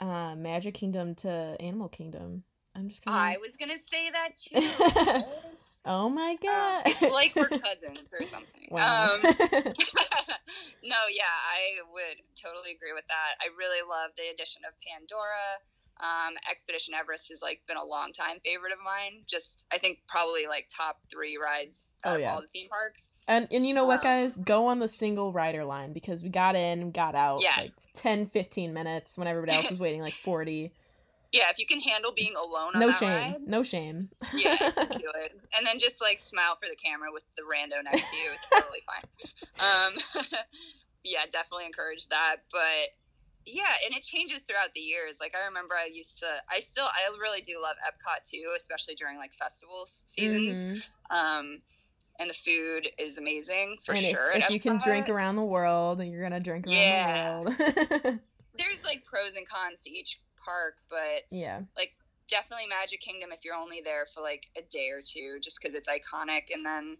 uh, 0.00 0.34
Magic 0.34 0.74
Kingdom 0.74 1.14
to 1.16 1.56
Animal 1.60 1.88
Kingdom. 1.88 2.44
I'm 2.74 2.88
just 2.88 3.02
of. 3.06 3.12
I 3.12 3.36
was 3.38 3.56
gonna 3.56 3.78
say 3.78 4.10
that 4.10 4.36
too. 5.24 5.24
Oh 5.84 6.10
my 6.10 6.32
um, 6.32 6.38
god! 6.42 6.86
Um, 6.86 6.92
it's 6.92 7.02
like 7.02 7.34
we're 7.34 7.48
cousins 7.48 8.12
or 8.18 8.24
something. 8.26 8.68
Wow. 8.70 9.14
Um, 9.14 9.20
no, 9.24 11.00
yeah, 11.08 11.32
I 11.32 11.80
would 11.92 12.20
totally 12.36 12.72
agree 12.76 12.92
with 12.94 13.06
that. 13.08 13.40
I 13.40 13.48
really 13.56 13.80
love 13.88 14.10
the 14.16 14.28
addition 14.32 14.62
of 14.68 14.74
Pandora. 14.84 15.60
Um, 16.00 16.34
Expedition 16.50 16.94
Everest 16.94 17.28
has 17.28 17.42
like 17.42 17.60
been 17.68 17.76
a 17.76 17.84
long 17.84 18.12
time 18.12 18.40
favorite 18.44 18.72
of 18.72 18.78
mine. 18.84 19.22
Just 19.26 19.66
I 19.72 19.78
think 19.78 19.98
probably 20.08 20.46
like 20.46 20.68
top 20.74 20.96
three 21.10 21.38
rides 21.42 21.92
oh, 22.04 22.16
yeah. 22.16 22.34
all 22.34 22.40
the 22.40 22.48
theme 22.52 22.68
parks. 22.68 23.10
And 23.26 23.48
and 23.50 23.66
you 23.66 23.72
know 23.72 23.84
what, 23.84 24.04
um, 24.04 24.04
guys, 24.04 24.36
go 24.36 24.66
on 24.66 24.80
the 24.80 24.88
single 24.88 25.32
rider 25.32 25.64
line 25.64 25.92
because 25.92 26.22
we 26.22 26.28
got 26.28 26.56
in, 26.56 26.90
got 26.90 27.14
out 27.14 27.40
yes. 27.42 27.58
like 27.58 27.72
10, 27.94 28.26
15 28.26 28.72
minutes 28.72 29.16
when 29.16 29.28
everybody 29.28 29.56
else 29.56 29.70
was 29.70 29.80
waiting 29.80 30.02
like 30.02 30.14
forty. 30.14 30.72
Yeah, 31.32 31.48
if 31.50 31.58
you 31.58 31.66
can 31.66 31.80
handle 31.80 32.12
being 32.12 32.34
alone 32.34 32.72
no 32.74 32.90
shame. 32.90 33.08
Ride, 33.08 33.36
no 33.46 33.62
shame. 33.62 34.08
yeah, 34.34 34.56
do 34.58 35.10
it. 35.22 35.38
And 35.56 35.64
then 35.64 35.78
just 35.78 36.00
like 36.00 36.18
smile 36.18 36.56
for 36.60 36.68
the 36.68 36.74
camera 36.74 37.08
with 37.12 37.22
the 37.36 37.42
rando 37.42 37.82
next 37.84 38.10
to 38.10 38.16
you. 38.16 38.30
It's 38.34 38.46
totally 38.50 38.82
fine. 38.90 39.06
Um, 39.62 40.24
yeah, 41.04 41.20
definitely 41.30 41.66
encourage 41.66 42.08
that. 42.08 42.42
But 42.50 42.90
yeah, 43.46 43.78
and 43.86 43.94
it 43.94 44.02
changes 44.02 44.42
throughout 44.42 44.74
the 44.74 44.80
years. 44.80 45.18
Like 45.20 45.34
I 45.40 45.46
remember 45.46 45.74
I 45.74 45.86
used 45.86 46.18
to 46.18 46.26
I 46.50 46.58
still 46.58 46.86
I 46.86 47.06
really 47.20 47.42
do 47.42 47.62
love 47.62 47.76
Epcot 47.86 48.28
too, 48.28 48.52
especially 48.56 48.96
during 48.96 49.16
like 49.16 49.30
festival 49.38 49.84
seasons. 49.86 50.64
Mm-hmm. 50.64 51.16
Um 51.16 51.60
and 52.18 52.28
the 52.28 52.34
food 52.34 52.88
is 52.98 53.18
amazing 53.18 53.76
for 53.86 53.94
and 53.94 54.04
sure. 54.04 54.32
If, 54.32 54.44
if 54.44 54.50
you 54.50 54.60
can 54.60 54.78
drink 54.78 55.08
around 55.08 55.36
the 55.36 55.44
world, 55.44 56.04
you're 56.04 56.22
gonna 56.22 56.40
drink 56.40 56.66
around 56.66 56.76
yeah. 56.76 57.42
the 57.44 57.50
world. 57.50 58.18
there's 58.58 58.84
like 58.84 59.04
pros 59.04 59.36
and 59.36 59.48
cons 59.48 59.80
to 59.82 59.90
each 59.90 60.18
park, 60.44 60.74
but 60.88 61.26
yeah. 61.30 61.60
like 61.76 61.92
definitely 62.28 62.66
Magic 62.68 63.00
Kingdom 63.00 63.30
if 63.32 63.44
you're 63.44 63.54
only 63.54 63.80
there 63.82 64.06
for 64.14 64.22
like 64.22 64.46
a 64.56 64.62
day 64.62 64.88
or 64.90 65.02
two, 65.02 65.38
just 65.42 65.58
because 65.60 65.74
it's 65.74 65.88
iconic, 65.88 66.52
and 66.52 66.64
then 66.64 66.96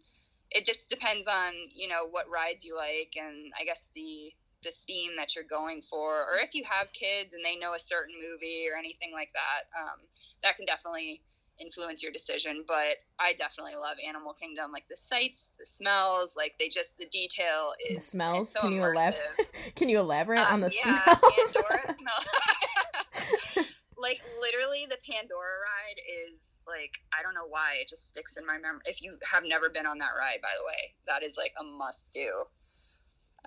it 0.51 0.67
just 0.67 0.91
depends 0.91 1.27
on 1.27 1.53
you 1.75 1.89
know 1.89 2.07
what 2.11 2.29
rides 2.29 2.65
you 2.65 2.77
like, 2.77 3.15
and 3.17 3.53
I 3.59 3.65
guess 3.65 3.89
the 3.95 4.33
the 4.63 4.73
theme 4.87 5.13
that 5.17 5.35
you're 5.35 5.49
going 5.49 5.83
for, 5.89 6.21
or 6.21 6.37
if 6.43 6.55
you 6.55 6.65
have 6.65 6.93
kids 6.93 7.33
and 7.33 7.45
they 7.45 7.57
know 7.57 7.73
a 7.73 7.81
certain 7.81 8.15
movie 8.21 8.67
or 8.71 8.79
anything 8.79 9.11
like 9.13 9.33
that, 9.33 9.73
um, 9.73 10.05
that 10.43 10.57
can 10.57 10.67
definitely 10.67 11.23
influence 11.61 12.02
your 12.02 12.12
decision. 12.12 12.64
But 12.67 12.99
I 13.19 13.35
definitely 13.38 13.75
love 13.76 13.97
Animal 14.07 14.33
Kingdom, 14.35 14.73
like 14.73 14.85
the 14.88 14.97
sights, 14.97 15.50
the 15.59 15.67
smells, 15.67 16.35
like 16.37 16.55
they 16.59 16.69
just 16.69 16.99
the 16.99 17.07
detail 17.07 17.73
is 17.88 17.97
The 18.05 18.11
smells. 18.11 18.52
so 18.52 18.61
can 18.61 18.73
you 18.73 18.85
elaborate? 18.85 19.17
Can 19.76 19.88
you 19.88 19.99
elaborate 20.00 20.40
on 20.40 20.55
Um, 20.55 20.61
the 20.62 20.75
yeah, 20.85 21.02
smells? 21.05 21.52
Pandora 21.52 21.95
smell. 21.99 23.64
like 23.99 24.21
literally, 24.40 24.87
the 24.88 24.99
Pandora 25.05 25.61
ride 25.61 26.00
is 26.29 26.59
like 26.67 26.93
I 27.19 27.23
don't 27.23 27.35
know 27.35 27.47
why 27.49 27.75
it 27.81 27.88
just 27.88 28.07
sticks 28.07 28.37
in 28.37 28.47
my 28.47 28.55
memory. 28.59 28.81
If 28.85 29.02
you 29.02 29.17
have 29.33 29.45
never 29.45 29.69
been 29.69 29.87
on 29.87 29.99
that 29.99 30.14
ride, 30.19 30.40
by 30.43 30.55
the 30.59 30.64
way, 30.67 30.95
that 31.07 31.23
is 31.23 31.37
like 31.37 31.52
a 31.61 31.64
must 31.64 32.12
do. 32.12 32.45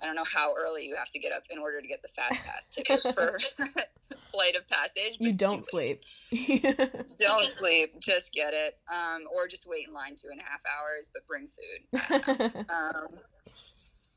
I 0.02 0.06
don't 0.06 0.16
know 0.16 0.24
how 0.24 0.54
early 0.58 0.86
you 0.86 0.96
have 0.96 1.10
to 1.10 1.18
get 1.18 1.32
up 1.32 1.44
in 1.50 1.58
order 1.58 1.80
to 1.80 1.86
get 1.86 2.02
the 2.02 2.08
fast 2.08 2.42
pass 2.44 2.68
ticket 2.70 3.00
for 3.14 3.38
flight 4.32 4.56
of 4.56 4.66
passage. 4.68 5.16
you 5.18 5.32
don't 5.32 5.60
do 5.60 5.66
sleep. 5.68 6.02
Don't 7.18 7.48
sleep. 7.50 8.00
Just 8.00 8.32
get 8.32 8.52
it. 8.52 8.76
Um, 8.92 9.22
or 9.34 9.46
just 9.46 9.68
wait 9.68 9.86
in 9.88 9.94
line 9.94 10.14
two 10.20 10.28
and 10.30 10.40
a 10.40 10.42
half 10.42 10.60
hours, 10.66 11.08
but 11.12 11.26
bring 11.26 11.46
food. 11.46 12.00
I 12.08 12.18
don't 12.18 12.38
know. 12.54 12.74
um, 12.74 13.06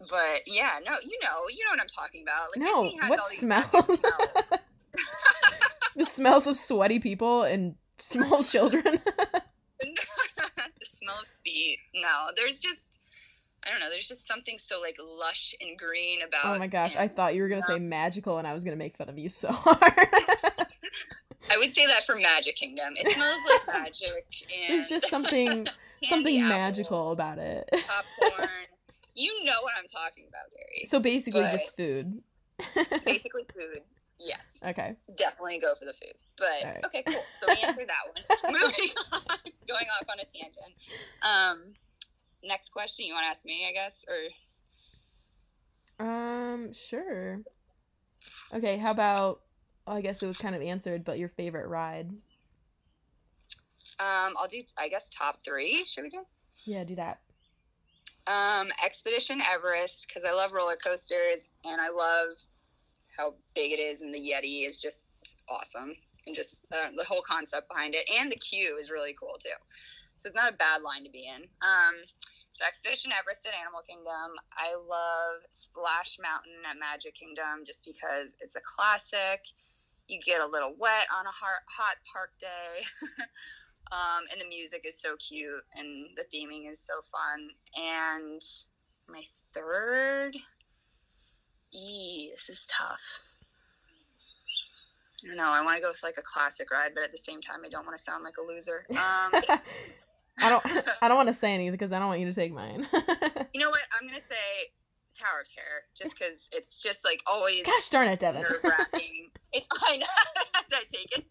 but 0.09 0.41
yeah, 0.47 0.79
no, 0.85 0.93
you 1.03 1.17
know, 1.23 1.47
you 1.49 1.63
know 1.63 1.71
what 1.71 1.79
I'm 1.81 1.87
talking 1.87 2.23
about. 2.23 2.49
Like 2.55 2.65
no, 2.65 2.89
has 3.01 3.09
what 3.09 3.19
all 3.19 3.29
these 3.29 3.39
smells? 3.39 3.71
smells. 3.85 4.61
the 5.95 6.05
smells 6.05 6.47
of 6.47 6.57
sweaty 6.57 6.99
people 6.99 7.43
and 7.43 7.75
small 7.99 8.43
children. 8.43 8.99
the 9.79 10.85
smell 10.85 11.19
of 11.19 11.27
feet. 11.43 11.77
No, 11.95 12.27
there's 12.35 12.59
just 12.59 12.96
I 13.67 13.71
don't 13.71 13.79
know. 13.81 13.89
There's 13.89 14.07
just 14.07 14.25
something 14.25 14.57
so 14.57 14.79
like 14.79 14.97
lush 15.19 15.53
and 15.59 15.77
green 15.77 16.21
about. 16.21 16.45
oh 16.45 16.57
my 16.57 16.67
gosh, 16.67 16.95
I 16.95 17.07
thought 17.09 17.35
you 17.35 17.41
were 17.41 17.49
gonna 17.49 17.61
say 17.63 17.79
magical, 17.79 18.37
and 18.37 18.47
I 18.47 18.53
was 18.53 18.63
gonna 18.63 18.77
make 18.77 18.95
fun 18.95 19.09
of 19.09 19.17
you 19.17 19.27
so 19.29 19.51
hard. 19.51 19.81
I 21.49 21.57
would 21.57 21.73
say 21.73 21.85
that 21.87 22.05
for 22.05 22.15
Magic 22.15 22.55
Kingdom. 22.55 22.93
It 22.97 23.11
smells 23.13 23.39
like 23.49 23.67
magic. 23.67 24.25
And 24.69 24.79
There's 24.79 24.89
just 24.89 25.09
something 25.09 25.67
something 26.03 26.37
apples, 26.41 26.49
magical 26.57 27.11
about 27.11 27.37
it. 27.37 27.69
Popcorn. 27.71 28.49
you 29.15 29.43
know 29.45 29.61
what 29.61 29.73
I'm 29.77 29.85
talking 29.87 30.25
about, 30.29 30.51
Gary. 30.55 30.83
So 30.85 30.99
basically, 30.99 31.41
But- 31.41 31.51
just 31.51 31.75
food. 31.77 32.21
Basically, 33.05 33.43
food. 33.53 33.81
Yes, 34.19 34.59
okay. 34.65 34.95
definitely 35.15 35.59
go 35.59 35.75
for 35.75 35.85
the 35.85 35.93
food. 35.93 36.13
But 36.37 36.47
Alright. 36.65 36.85
okay, 36.85 37.03
cool. 37.03 37.23
So 37.39 37.45
we 37.49 37.61
answered 37.63 37.87
that 37.87 38.41
one. 38.49 38.51
Moving 38.51 38.89
on, 39.13 39.21
going 39.67 39.85
off 40.01 40.07
on 40.09 40.19
a 40.19 40.25
tangent. 40.25 40.73
Um, 41.21 41.73
next 42.43 42.69
question. 42.69 43.05
You 43.05 43.13
want 43.13 43.25
to 43.25 43.29
ask 43.29 43.45
me? 43.45 43.65
I 43.69 43.73
guess, 43.73 44.05
or 45.99 46.05
Um, 46.05 46.73
sure. 46.73 47.41
Okay, 48.53 48.77
how 48.77 48.91
about? 48.91 49.41
well, 49.85 49.95
I 49.95 50.01
guess 50.01 50.21
it 50.21 50.27
was 50.27 50.37
kind 50.37 50.55
of 50.55 50.61
answered, 50.61 51.03
but 51.03 51.17
your 51.19 51.29
favorite 51.29 51.67
ride? 51.67 52.09
um, 53.99 54.33
I'll 54.39 54.47
do. 54.49 54.61
I 54.77 54.89
guess 54.89 55.09
top 55.09 55.43
three. 55.43 55.83
Should 55.85 56.03
we 56.03 56.09
do? 56.09 56.23
Yeah, 56.65 56.83
do 56.83 56.95
that. 56.95 57.21
Um, 58.27 58.67
Expedition 58.83 59.41
Everest 59.41 60.07
because 60.07 60.23
I 60.23 60.33
love 60.33 60.51
roller 60.51 60.75
coasters 60.75 61.49
and 61.63 61.79
I 61.79 61.89
love 61.89 62.35
how 63.17 63.33
big 63.55 63.71
it 63.71 63.79
is, 63.79 64.01
and 64.01 64.13
the 64.13 64.19
Yeti 64.19 64.67
is 64.67 64.79
just 64.81 65.07
awesome, 65.49 65.93
and 66.27 66.35
just 66.35 66.65
uh, 66.71 66.89
the 66.95 67.05
whole 67.05 67.21
concept 67.27 67.69
behind 67.69 67.95
it, 67.95 68.07
and 68.19 68.31
the 68.31 68.35
queue 68.35 68.77
is 68.79 68.91
really 68.91 69.15
cool 69.19 69.35
too. 69.41 69.49
So 70.17 70.27
it's 70.27 70.35
not 70.35 70.51
a 70.53 70.55
bad 70.57 70.81
line 70.81 71.03
to 71.05 71.09
be 71.09 71.25
in. 71.27 71.43
Um, 71.61 71.95
so 72.57 72.65
Expedition 72.65 73.11
Everest 73.13 73.45
at 73.45 73.53
Animal 73.53 73.85
Kingdom. 73.85 74.33
I 74.57 74.73
love 74.73 75.45
Splash 75.51 76.17
Mountain 76.17 76.65
at 76.65 76.73
Magic 76.81 77.13
Kingdom 77.13 77.61
just 77.61 77.85
because 77.85 78.33
it's 78.41 78.55
a 78.55 78.65
classic. 78.65 79.45
You 80.09 80.19
get 80.25 80.41
a 80.41 80.45
little 80.49 80.73
wet 80.79 81.05
on 81.13 81.27
a 81.27 81.35
hot, 81.37 82.01
park 82.11 82.31
day. 82.41 82.81
um, 83.93 84.25
and 84.31 84.41
the 84.41 84.49
music 84.49 84.89
is 84.89 84.99
so 84.99 85.13
cute 85.21 85.61
and 85.77 86.09
the 86.17 86.25
theming 86.33 86.65
is 86.65 86.81
so 86.81 87.05
fun. 87.13 87.53
And 87.77 88.41
my 89.07 89.21
third, 89.53 90.33
E, 91.71 92.31
this 92.31 92.49
is 92.49 92.65
tough. 92.65 93.21
I 95.23 95.27
don't 95.27 95.37
know. 95.37 95.49
I 95.53 95.61
want 95.61 95.77
to 95.77 95.81
go 95.81 95.89
with 95.89 96.01
like 96.01 96.17
a 96.17 96.25
classic 96.25 96.71
ride, 96.71 96.91
but 96.95 97.03
at 97.03 97.11
the 97.11 97.21
same 97.21 97.39
time, 97.39 97.59
I 97.63 97.69
don't 97.69 97.85
want 97.85 97.97
to 97.97 98.03
sound 98.03 98.23
like 98.23 98.37
a 98.37 98.41
loser. 98.41 98.87
Um, 98.97 99.59
I 100.41 100.49
don't. 100.49 100.65
I 101.01 101.07
don't 101.07 101.17
want 101.17 101.27
to 101.27 101.33
say 101.33 101.53
anything 101.53 101.71
because 101.71 101.91
I 101.91 101.99
don't 101.99 102.07
want 102.07 102.19
you 102.19 102.27
to 102.27 102.33
take 102.33 102.51
mine. 102.53 102.87
you 103.53 103.59
know 103.59 103.69
what? 103.69 103.81
I'm 103.99 104.07
gonna 104.07 104.19
say 104.19 104.35
Tower 105.17 105.41
of 105.41 105.51
Terror, 105.51 105.83
just 105.95 106.17
because 106.17 106.47
it's 106.51 106.81
just 106.81 107.03
like 107.05 107.21
always 107.27 107.65
Gosh 107.65 107.89
darn 107.89 108.07
it, 108.07 108.19
Devin. 108.19 108.43
nerve 108.43 108.59
wracking. 108.63 109.29
it's 109.53 109.67
I 109.87 109.97
know. 109.97 110.05
Did 110.69 110.77
I 110.77 110.83
take 110.93 111.17
it? 111.17 111.25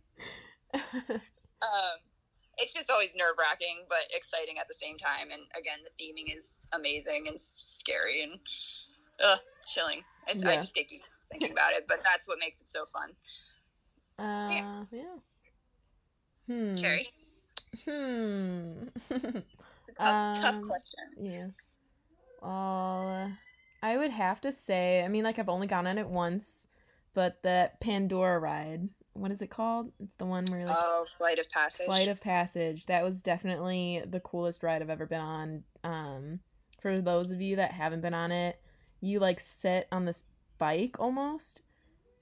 um, 1.63 1.99
it's 2.59 2.73
just 2.73 2.91
always 2.91 3.15
nerve 3.15 3.37
wracking, 3.39 3.85
but 3.89 3.99
exciting 4.15 4.59
at 4.59 4.67
the 4.69 4.75
same 4.75 4.97
time. 4.97 5.31
And 5.33 5.43
again, 5.59 5.79
the 5.85 5.91
theming 6.03 6.35
is 6.35 6.59
amazing 6.73 7.27
and 7.29 7.41
scary 7.41 8.23
and 8.23 8.41
ugh, 9.25 9.39
chilling. 9.67 10.03
I, 10.29 10.33
Yeah. 10.35 10.57
just 10.57 10.75
get 10.75 10.89
goosebumps 10.91 11.29
thinking 11.31 11.53
about 11.53 11.73
it, 11.75 11.87
but 11.89 12.01
that's 12.05 12.27
what 12.27 12.39
makes 12.41 12.61
it 12.61 12.69
so 12.69 12.87
fun. 12.93 13.11
uh, 14.19 14.49
yeah. 14.51 14.85
yeah. 14.91 15.17
Hmm. 16.47 16.77
Carrie, 16.81 17.09
Hmm. 17.85 18.85
tough, 19.09 19.43
tough 19.99 20.55
Um, 20.55 20.69
question. 20.69 21.05
Yeah. 21.21 21.47
Well, 22.43 23.33
I 23.83 23.97
would 23.97 24.11
have 24.11 24.41
to 24.43 24.53
say, 24.53 25.03
I 25.03 25.09
mean, 25.09 25.25
like, 25.25 25.39
I've 25.39 25.49
only 25.49 25.67
gone 25.67 25.87
on 25.87 25.99
it 25.99 26.09
once, 26.09 26.69
but 27.15 27.43
the 27.43 27.71
Pandora 27.81 28.39
ride, 28.39 28.89
what 29.15 29.31
is 29.31 29.43
it 29.43 29.49
called? 29.49 29.93
It's 30.01 30.17
the 30.17 30.27
one 30.27 30.45
where, 30.47 30.67
like, 30.67 30.77
oh, 30.79 31.07
Flight 31.17 31.39
of 31.39 31.49
Passage. 31.51 31.87
Flight 31.87 32.09
of 32.09 32.21
Passage. 32.21 32.87
That 32.87 33.03
was 33.05 33.23
definitely 33.23 34.03
the 34.07 34.21
coolest 34.21 34.63
ride 34.63 34.83
I've 34.83 34.91
ever 34.91 35.07
been 35.07 35.21
on. 35.21 35.65
Um, 35.85 36.41
for 36.81 37.01
those 37.01 37.33
of 37.33 37.41
you 37.41 37.57
that 37.57 37.73
haven't 37.73 38.03
been 38.03 38.15
on 38.15 38.33
it, 38.33 38.61
you, 39.01 39.19
like, 39.19 39.41
sit 39.41 39.89
on 39.93 40.05
this 40.05 40.25
bike 40.59 40.97
almost. 40.99 41.63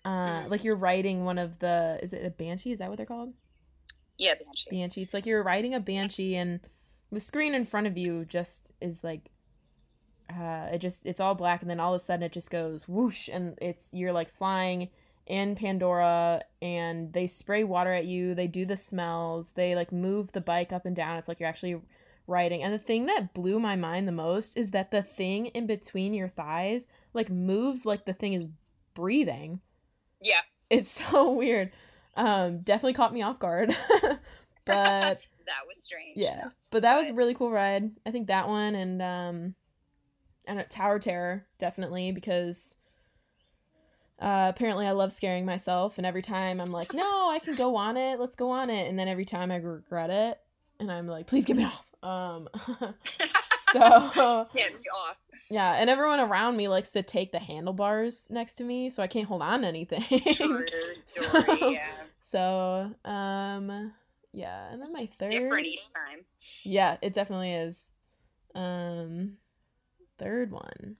Uh, 0.04 0.42
Mhm. 0.42 0.50
like 0.50 0.64
you're 0.64 0.76
riding 0.76 1.25
one 1.25 1.38
of 1.38 1.58
the, 1.61 1.99
is 2.02 2.12
it 2.12 2.25
a 2.26 2.30
Banshee? 2.30 2.73
Is 2.73 2.78
that 2.80 2.88
what 2.90 2.99
they're 2.99 3.06
called? 3.06 3.32
Yeah, 4.18 4.35
Banshee. 4.35 4.71
Banshee. 4.71 5.02
It's 5.02 5.14
like 5.14 5.26
you're 5.26 5.42
riding 5.42 5.75
a 5.75 5.80
Banshee 5.80 6.37
and 6.37 6.61
the 7.12 7.21
screen 7.21 7.54
in 7.54 7.64
front 7.64 7.87
of 7.87 7.97
you 7.97 8.25
just 8.25 8.68
is 8.80 9.04
like 9.04 9.30
uh 10.30 10.68
it 10.73 10.78
just 10.78 11.04
it's 11.04 11.21
all 11.21 11.35
black 11.35 11.61
and 11.61 11.71
then 11.71 11.78
all 11.78 11.94
of 11.94 12.00
a 12.00 12.04
sudden 12.04 12.23
it 12.23 12.33
just 12.33 12.50
goes 12.50 12.88
whoosh 12.88 13.28
and 13.28 13.59
it's 13.61 13.90
you're 13.92 14.12
like 14.12 14.30
flying 14.30 14.88
in 15.26 15.54
Pandora 15.54 16.42
and 16.61 17.12
they 17.12 17.26
spray 17.26 17.64
water 17.64 17.92
at 17.92 18.04
you, 18.04 18.35
they 18.35 18.47
do 18.47 18.66
the 18.66 18.76
smells, 18.76 19.52
they 19.52 19.75
like 19.75 19.92
move 19.92 20.33
the 20.33 20.40
bike 20.40 20.73
up 20.73 20.85
and 20.87 20.94
down. 20.94 21.16
It's 21.16 21.28
like 21.28 21.40
you're 21.40 21.49
actually 21.49 21.80
riding. 22.26 22.62
And 22.62 22.73
the 22.75 22.78
thing 22.78 23.06
that 23.06 23.35
blew 23.35 23.59
my 23.59 23.76
mind 23.76 24.06
the 24.06 24.12
most 24.12 24.56
is 24.56 24.71
that 24.73 24.90
the 24.90 25.02
thing 25.02 25.47
in 25.47 25.66
between 25.66 26.14
your 26.14 26.28
thighs 26.28 26.87
like 27.12 27.30
moves 27.30 27.87
like 27.87 28.04
the 28.04 28.12
thing 28.12 28.33
is 28.35 28.49
breathing 28.94 29.61
Yeah, 30.21 30.40
it's 30.71 31.02
so 31.11 31.33
weird 31.33 31.71
um 32.16 32.59
definitely 32.61 32.92
caught 32.94 33.12
me 33.12 33.23
off 33.23 33.38
guard 33.38 33.76
but 34.64 35.21
that 35.47 35.66
was 35.68 35.76
strange. 35.83 36.16
yeah 36.16 36.49
but 36.71 36.83
that 36.83 36.97
was 36.97 37.11
a 37.11 37.14
really 37.14 37.35
cool 37.35 37.50
ride 37.50 37.90
i 38.06 38.11
think 38.11 38.28
that 38.28 38.49
one 38.49 38.75
and 38.75 39.02
um 39.02 39.54
and 40.47 40.64
tower 40.71 40.99
terror 40.99 41.44
definitely 41.59 42.12
because 42.12 42.76
uh 44.21 44.50
apparently 44.54 44.87
i 44.87 44.92
love 44.92 45.11
scaring 45.12 45.44
myself 45.44 45.99
and 45.99 46.06
every 46.06 46.23
time 46.23 46.61
i'm 46.61 46.71
like 46.71 46.94
no 46.94 47.28
i 47.30 47.38
can 47.38 47.54
go 47.56 47.76
on 47.76 47.97
it 47.97 48.18
let's 48.21 48.37
go 48.37 48.50
on 48.50 48.71
it 48.71 48.88
and 48.88 48.99
then 48.99 49.09
every 49.09 49.25
time 49.25 49.50
i 49.50 49.56
regret 49.56 50.09
it 50.11 50.38
and 50.80 50.90
i'm 50.90 51.06
like 51.06 51.26
please 51.26 51.44
get 51.44 51.56
me 51.56 51.64
off 51.64 51.87
um 52.02 52.49
so 53.73 54.47
Get 54.54 54.73
me 54.73 54.87
off. 54.94 55.16
yeah 55.50 55.73
and 55.75 55.90
everyone 55.90 56.21
around 56.21 56.56
me 56.56 56.68
likes 56.68 56.92
to 56.92 57.02
take 57.02 57.33
the 57.33 57.38
handlebars 57.38 58.28
next 58.30 58.54
to 58.54 58.64
me 58.64 58.88
so 58.88 59.02
i 59.02 59.06
can't 59.06 59.26
hold 59.26 59.42
on 59.42 59.62
to 59.62 59.66
anything 59.66 60.02
True 60.35 60.64
story. 60.94 61.44
So- 61.59 61.71
yeah, 61.71 61.88
So, 62.34 62.90
um, 63.04 63.92
yeah, 64.32 64.72
and 64.72 64.82
then 64.82 64.92
my 64.92 65.08
third. 65.20 65.30
different 65.30 65.66
each 65.66 65.84
time. 65.94 66.24
Yeah, 66.64 66.96
it 67.00 67.14
definitely 67.14 67.52
is. 67.52 67.92
Um, 68.56 69.34
third 70.18 70.50
one. 70.50 70.96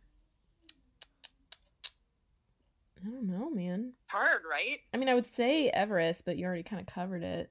I 3.05 3.11
don't 3.11 3.27
know, 3.27 3.51
man. 3.51 3.95
Hard, 4.07 4.43
right? 4.49 4.79
I 4.93 4.97
mean, 4.97 5.09
I 5.09 5.15
would 5.15 5.27
say 5.27 5.71
Everest, 5.71 6.25
but 6.25 6.37
you 6.37 6.47
already 6.47 6.63
kind 6.63 6.81
of 6.81 6.87
covered 6.87 7.25
it. 7.25 7.51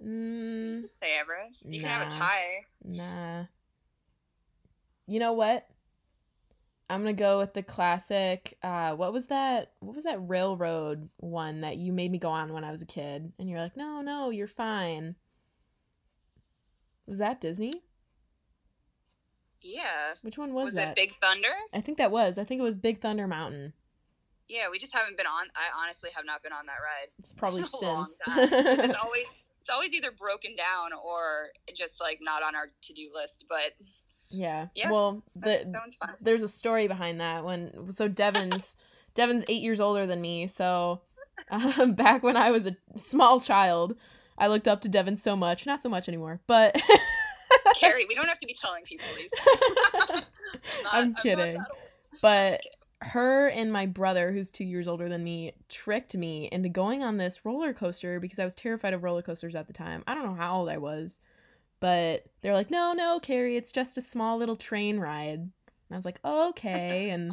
Mm, 0.00 0.84
Say 0.88 1.16
Everest. 1.20 1.72
You 1.72 1.80
can 1.80 1.88
have 1.88 2.06
a 2.06 2.10
tie. 2.10 2.64
nah. 2.84 3.46
You 5.08 5.18
know 5.18 5.32
what? 5.32 5.66
I'm 6.90 7.00
gonna 7.02 7.12
go 7.12 7.38
with 7.38 7.52
the 7.52 7.62
classic. 7.62 8.56
Uh, 8.62 8.94
what 8.96 9.12
was 9.12 9.26
that? 9.26 9.72
What 9.80 9.94
was 9.94 10.04
that 10.04 10.18
railroad 10.26 11.08
one 11.18 11.60
that 11.60 11.76
you 11.76 11.92
made 11.92 12.10
me 12.10 12.18
go 12.18 12.28
on 12.30 12.52
when 12.52 12.64
I 12.64 12.70
was 12.70 12.80
a 12.82 12.86
kid? 12.86 13.32
And 13.38 13.48
you're 13.48 13.60
like, 13.60 13.76
no, 13.76 14.00
no, 14.00 14.30
you're 14.30 14.46
fine. 14.46 15.16
Was 17.06 17.18
that 17.18 17.40
Disney? 17.40 17.82
Yeah. 19.60 20.14
Which 20.22 20.38
one 20.38 20.54
was, 20.54 20.66
Was 20.66 20.74
that? 20.74 20.90
it 20.90 20.96
Big 20.96 21.14
Thunder? 21.20 21.52
I 21.72 21.80
think 21.80 21.98
that 21.98 22.10
was. 22.10 22.38
I 22.38 22.44
think 22.44 22.60
it 22.60 22.64
was 22.64 22.76
Big 22.76 23.00
Thunder 23.00 23.26
Mountain. 23.26 23.72
Yeah, 24.48 24.70
we 24.70 24.78
just 24.78 24.94
haven't 24.94 25.16
been 25.16 25.26
on. 25.26 25.48
I 25.54 25.82
honestly 25.82 26.10
have 26.14 26.24
not 26.24 26.42
been 26.42 26.52
on 26.52 26.66
that 26.66 26.78
ride. 26.82 27.08
It's 27.18 27.34
probably 27.34 27.60
in 27.62 27.66
a 27.66 27.84
long 27.84 28.06
since. 28.06 28.18
time. 28.24 28.48
it's 28.80 28.96
always 29.02 29.26
it's 29.60 29.68
always 29.70 29.92
either 29.92 30.10
broken 30.10 30.56
down 30.56 30.92
or 30.94 31.48
just 31.74 32.00
like 32.00 32.20
not 32.22 32.42
on 32.42 32.54
our 32.56 32.70
to 32.82 32.92
do 32.94 33.10
list. 33.14 33.44
But 33.48 33.74
yeah. 34.30 34.68
Yeah, 34.74 34.90
Well, 34.90 35.22
the 35.36 35.72
there's 36.20 36.42
a 36.42 36.48
story 36.48 36.88
behind 36.88 37.20
that 37.20 37.44
when 37.44 37.90
so 37.92 38.08
Devin's 38.08 38.76
Devin's 39.14 39.44
eight 39.48 39.62
years 39.62 39.80
older 39.80 40.06
than 40.06 40.20
me, 40.20 40.46
so 40.46 41.00
um, 41.50 41.92
back 41.96 42.22
when 42.22 42.36
I 42.36 42.50
was 42.50 42.66
a 42.66 42.76
small 42.96 43.40
child, 43.40 43.96
I 44.36 44.46
looked 44.48 44.68
up 44.68 44.80
to 44.82 44.88
Devin 44.88 45.16
so 45.16 45.34
much. 45.36 45.66
Not 45.66 45.82
so 45.82 45.88
much 45.88 46.08
anymore, 46.08 46.40
but 46.46 46.80
Carrie, 47.76 48.06
we 48.08 48.14
don't 48.14 48.28
have 48.28 48.38
to 48.38 48.46
be 48.46 48.54
telling 48.54 48.84
people 48.84 49.06
these. 49.16 49.30
Things. 49.30 50.08
not- 50.08 50.24
I'm 50.92 51.14
kidding. 51.14 51.56
old. 51.56 51.66
but 52.22 52.52
kidding. 52.60 52.72
her 53.12 53.48
and 53.48 53.72
my 53.72 53.86
brother, 53.86 54.32
who's 54.32 54.50
two 54.50 54.64
years 54.64 54.86
older 54.88 55.08
than 55.08 55.24
me, 55.24 55.52
tricked 55.68 56.14
me 56.16 56.48
into 56.52 56.68
going 56.68 57.02
on 57.02 57.16
this 57.16 57.44
roller 57.44 57.72
coaster 57.72 58.20
because 58.20 58.38
I 58.38 58.44
was 58.44 58.54
terrified 58.54 58.92
of 58.94 59.02
roller 59.02 59.22
coasters 59.22 59.54
at 59.56 59.66
the 59.66 59.72
time. 59.72 60.04
I 60.06 60.14
don't 60.14 60.24
know 60.26 60.34
how 60.34 60.56
old 60.58 60.68
I 60.68 60.78
was, 60.78 61.20
but 61.80 62.24
they're 62.42 62.54
like, 62.54 62.70
"No, 62.70 62.92
no, 62.92 63.20
Carrie, 63.20 63.56
it's 63.56 63.72
just 63.72 63.96
a 63.98 64.02
small 64.02 64.36
little 64.38 64.56
train 64.56 64.98
ride." 64.98 65.38
And 65.40 65.52
I 65.90 65.96
was 65.96 66.04
like, 66.04 66.20
oh, 66.24 66.50
"Okay," 66.50 67.10
and 67.14 67.32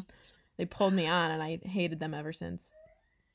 they 0.58 0.66
pulled 0.66 0.94
me 0.94 1.08
on, 1.08 1.32
and 1.32 1.42
I 1.44 1.60
hated 1.64 2.00
them 2.00 2.14
ever 2.14 2.34
since. 2.34 2.74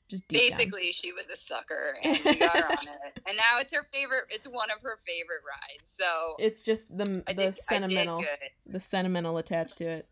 Just 0.07 0.27
deep 0.27 0.49
down. 0.49 0.57
Basically, 0.57 0.91
she 0.91 1.13
was 1.13 1.29
a 1.29 1.35
sucker, 1.37 1.95
and 2.03 2.19
we 2.25 2.35
got 2.35 2.57
her 2.57 2.65
on 2.65 2.87
it. 2.87 3.21
And 3.27 3.37
now 3.37 3.59
it's 3.59 3.71
her 3.71 3.87
favorite. 3.93 4.25
It's 4.29 4.47
one 4.47 4.71
of 4.71 4.81
her 4.81 4.97
favorite 5.07 5.41
rides. 5.47 5.89
So 5.95 6.35
it's 6.39 6.65
just 6.65 6.89
the 6.97 7.23
I 7.27 7.33
the 7.33 7.43
did, 7.43 7.55
sentimental 7.55 8.17
I 8.17 8.21
did 8.21 8.27
good. 8.65 8.73
the 8.73 8.79
sentimental 8.79 9.37
attached 9.37 9.77
to 9.77 9.85
it. 9.85 10.09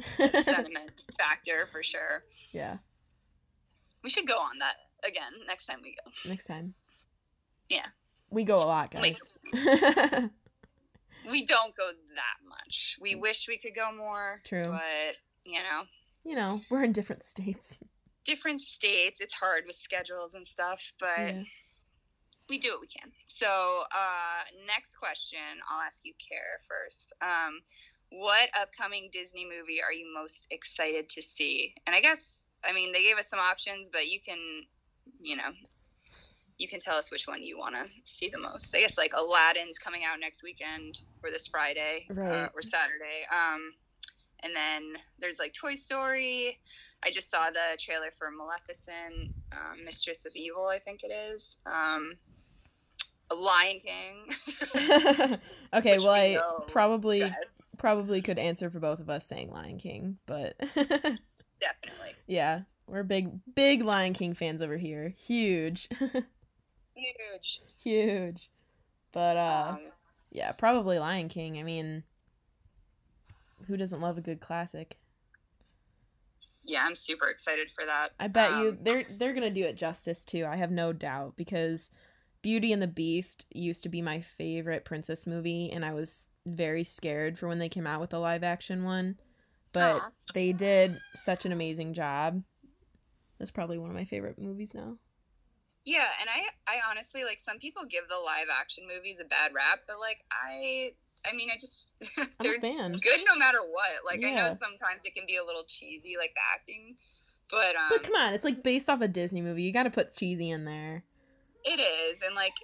sentiment 0.44 0.90
factor 1.18 1.68
for 1.70 1.82
sure. 1.82 2.24
yeah, 2.52 2.78
We 4.02 4.10
should 4.10 4.26
go 4.26 4.38
on 4.38 4.58
that 4.60 4.76
again 5.04 5.32
next 5.46 5.66
time 5.66 5.80
we 5.82 5.94
go. 6.04 6.10
next 6.28 6.46
time. 6.46 6.74
Yeah. 7.68 7.86
We 8.30 8.44
go 8.44 8.56
a 8.56 8.66
lot, 8.66 8.94
Like, 8.94 9.16
guys. 9.16 9.32
we 11.30 11.44
don't 11.44 11.74
go 11.76 11.90
that 12.14 12.46
much. 12.48 12.96
We 13.00 13.14
wish 13.14 13.46
we 13.48 13.58
could 13.58 13.74
go 13.74 13.90
more. 13.96 14.40
True. 14.44 14.68
But, 14.70 15.16
you 15.44 15.58
know, 15.58 15.82
you 16.24 16.34
know, 16.34 16.60
we're 16.70 16.84
in 16.84 16.92
different 16.92 17.24
states. 17.24 17.78
different 18.26 18.60
states, 18.60 19.20
it's 19.20 19.32
hard 19.34 19.64
with 19.66 19.74
schedules 19.76 20.34
and 20.34 20.46
stuff, 20.46 20.92
but 21.00 21.16
Yeah. 21.18 21.42
we 22.50 22.58
do 22.58 22.72
what 22.72 22.80
we 22.82 22.86
can. 22.86 23.10
So, 23.26 23.84
uh, 23.90 24.44
next 24.66 24.96
question, 24.98 25.38
I'll 25.70 25.80
ask 25.80 26.00
you, 26.04 26.12
Kara, 26.18 26.58
first. 26.68 27.14
Um, 27.22 27.62
what 28.10 28.50
upcoming 28.60 29.08
Disney 29.10 29.46
movie 29.46 29.80
are 29.82 29.92
you 29.94 30.12
most 30.14 30.46
excited 30.50 31.08
to 31.10 31.22
see? 31.22 31.74
And 31.86 31.96
I 31.96 32.00
guess, 32.02 32.42
I 32.62 32.72
mean, 32.74 32.92
they 32.92 33.02
gave 33.02 33.16
us 33.16 33.28
some 33.30 33.38
options, 33.38 33.88
but 33.90 34.08
you 34.08 34.20
can, 34.20 34.66
you 35.20 35.36
know, 35.36 35.52
you 36.58 36.68
can 36.68 36.80
tell 36.80 36.96
us 36.96 37.10
which 37.10 37.26
one 37.26 37.42
you 37.42 37.56
want 37.56 37.74
to 37.74 37.84
see 38.04 38.28
the 38.28 38.38
most. 38.38 38.74
I 38.74 38.80
guess 38.80 38.98
like 38.98 39.12
Aladdin's 39.14 39.78
coming 39.78 40.02
out 40.04 40.18
next 40.20 40.42
weekend 40.42 41.00
or 41.22 41.30
this 41.30 41.46
Friday 41.46 42.06
uh, 42.10 42.48
or 42.54 42.62
Saturday. 42.62 43.26
Um, 43.32 43.72
and 44.40 44.54
then 44.54 45.00
there's 45.20 45.38
like 45.38 45.52
Toy 45.52 45.74
Story. 45.74 46.58
I 47.04 47.10
just 47.10 47.30
saw 47.30 47.50
the 47.50 47.78
trailer 47.78 48.12
for 48.16 48.30
Maleficent, 48.30 49.34
um, 49.52 49.84
Mistress 49.84 50.26
of 50.26 50.34
Evil, 50.34 50.66
I 50.66 50.78
think 50.78 51.02
it 51.04 51.12
is. 51.12 51.56
Um, 51.66 52.14
Lion 53.34 53.80
King. 53.80 55.38
okay, 55.74 55.98
well 55.98 56.12
we 56.12 56.36
I 56.36 56.42
probably 56.66 57.32
probably 57.76 58.22
could 58.22 58.38
answer 58.38 58.70
for 58.70 58.80
both 58.80 59.00
of 59.00 59.10
us 59.10 59.26
saying 59.26 59.50
Lion 59.50 59.78
King, 59.78 60.18
but 60.26 60.58
Definitely. 60.74 61.20
yeah, 62.26 62.62
we're 62.86 63.02
big 63.02 63.30
big 63.54 63.82
Lion 63.82 64.14
King 64.14 64.34
fans 64.34 64.62
over 64.62 64.76
here. 64.76 65.10
Huge. 65.10 65.88
Huge. 66.98 67.60
Huge. 67.82 68.50
But 69.12 69.36
uh 69.36 69.76
Um, 69.76 69.84
yeah, 70.30 70.52
probably 70.52 70.98
Lion 70.98 71.28
King. 71.28 71.58
I 71.58 71.62
mean, 71.62 72.02
who 73.66 73.76
doesn't 73.76 74.00
love 74.00 74.18
a 74.18 74.22
good 74.22 74.40
classic? 74.40 74.98
yeah, 76.64 76.84
I'm 76.84 76.94
super 76.94 77.28
excited 77.28 77.70
for 77.70 77.84
that. 77.86 78.10
I 78.20 78.28
bet 78.28 78.50
you 78.58 78.68
Um, 78.70 78.78
they're 78.82 79.02
they're 79.04 79.32
gonna 79.32 79.50
do 79.50 79.64
it 79.64 79.76
justice 79.76 80.24
too. 80.24 80.44
I 80.44 80.56
have 80.56 80.70
no 80.70 80.92
doubt 80.92 81.34
because 81.36 81.90
Beauty 82.42 82.72
and 82.72 82.82
the 82.82 82.86
Beast 82.86 83.46
used 83.52 83.82
to 83.84 83.88
be 83.88 84.02
my 84.02 84.20
favorite 84.20 84.84
princess 84.84 85.26
movie, 85.26 85.70
and 85.72 85.84
I 85.84 85.94
was 85.94 86.28
very 86.46 86.84
scared 86.84 87.38
for 87.38 87.48
when 87.48 87.58
they 87.58 87.68
came 87.68 87.86
out 87.86 88.00
with 88.00 88.10
the 88.10 88.18
live 88.18 88.44
action 88.44 88.84
one. 88.84 89.16
But 89.72 90.02
Aw. 90.02 90.10
they 90.34 90.52
did 90.52 90.98
such 91.14 91.44
an 91.46 91.52
amazing 91.52 91.94
job. 91.94 92.42
That's 93.38 93.50
probably 93.50 93.78
one 93.78 93.90
of 93.90 93.96
my 93.96 94.04
favorite 94.04 94.38
movies 94.38 94.74
now. 94.74 94.96
Yeah, 95.84 96.08
and 96.20 96.28
I 96.28 96.72
I 96.72 96.80
honestly 96.90 97.24
like 97.24 97.38
some 97.38 97.58
people 97.58 97.82
give 97.88 98.04
the 98.08 98.16
live 98.16 98.48
action 98.52 98.84
movies 98.86 99.20
a 99.20 99.24
bad 99.24 99.52
rap, 99.54 99.80
but 99.86 99.98
like 99.98 100.18
I 100.30 100.92
I 101.28 101.34
mean 101.34 101.50
I 101.50 101.56
just 101.58 101.94
they're 102.40 102.60
fan. 102.60 102.92
good 102.92 103.20
no 103.26 103.36
matter 103.38 103.60
what. 103.60 104.04
Like 104.04 104.24
I 104.24 104.32
know 104.32 104.48
sometimes 104.48 105.04
it 105.04 105.14
can 105.14 105.24
be 105.26 105.36
a 105.36 105.44
little 105.44 105.64
cheesy 105.66 106.16
like 106.18 106.34
the 106.34 106.40
acting, 106.54 106.96
but 107.50 107.74
um 107.76 107.88
But 107.90 108.02
come 108.02 108.14
on, 108.14 108.34
it's 108.34 108.44
like 108.44 108.62
based 108.62 108.90
off 108.90 109.00
a 109.00 109.08
Disney 109.08 109.40
movie. 109.40 109.62
You 109.62 109.72
got 109.72 109.84
to 109.84 109.90
put 109.90 110.14
cheesy 110.14 110.50
in 110.50 110.64
there. 110.64 111.04
it 111.64 111.80
is 111.80 112.22
and 112.22 112.34
like 112.34 112.54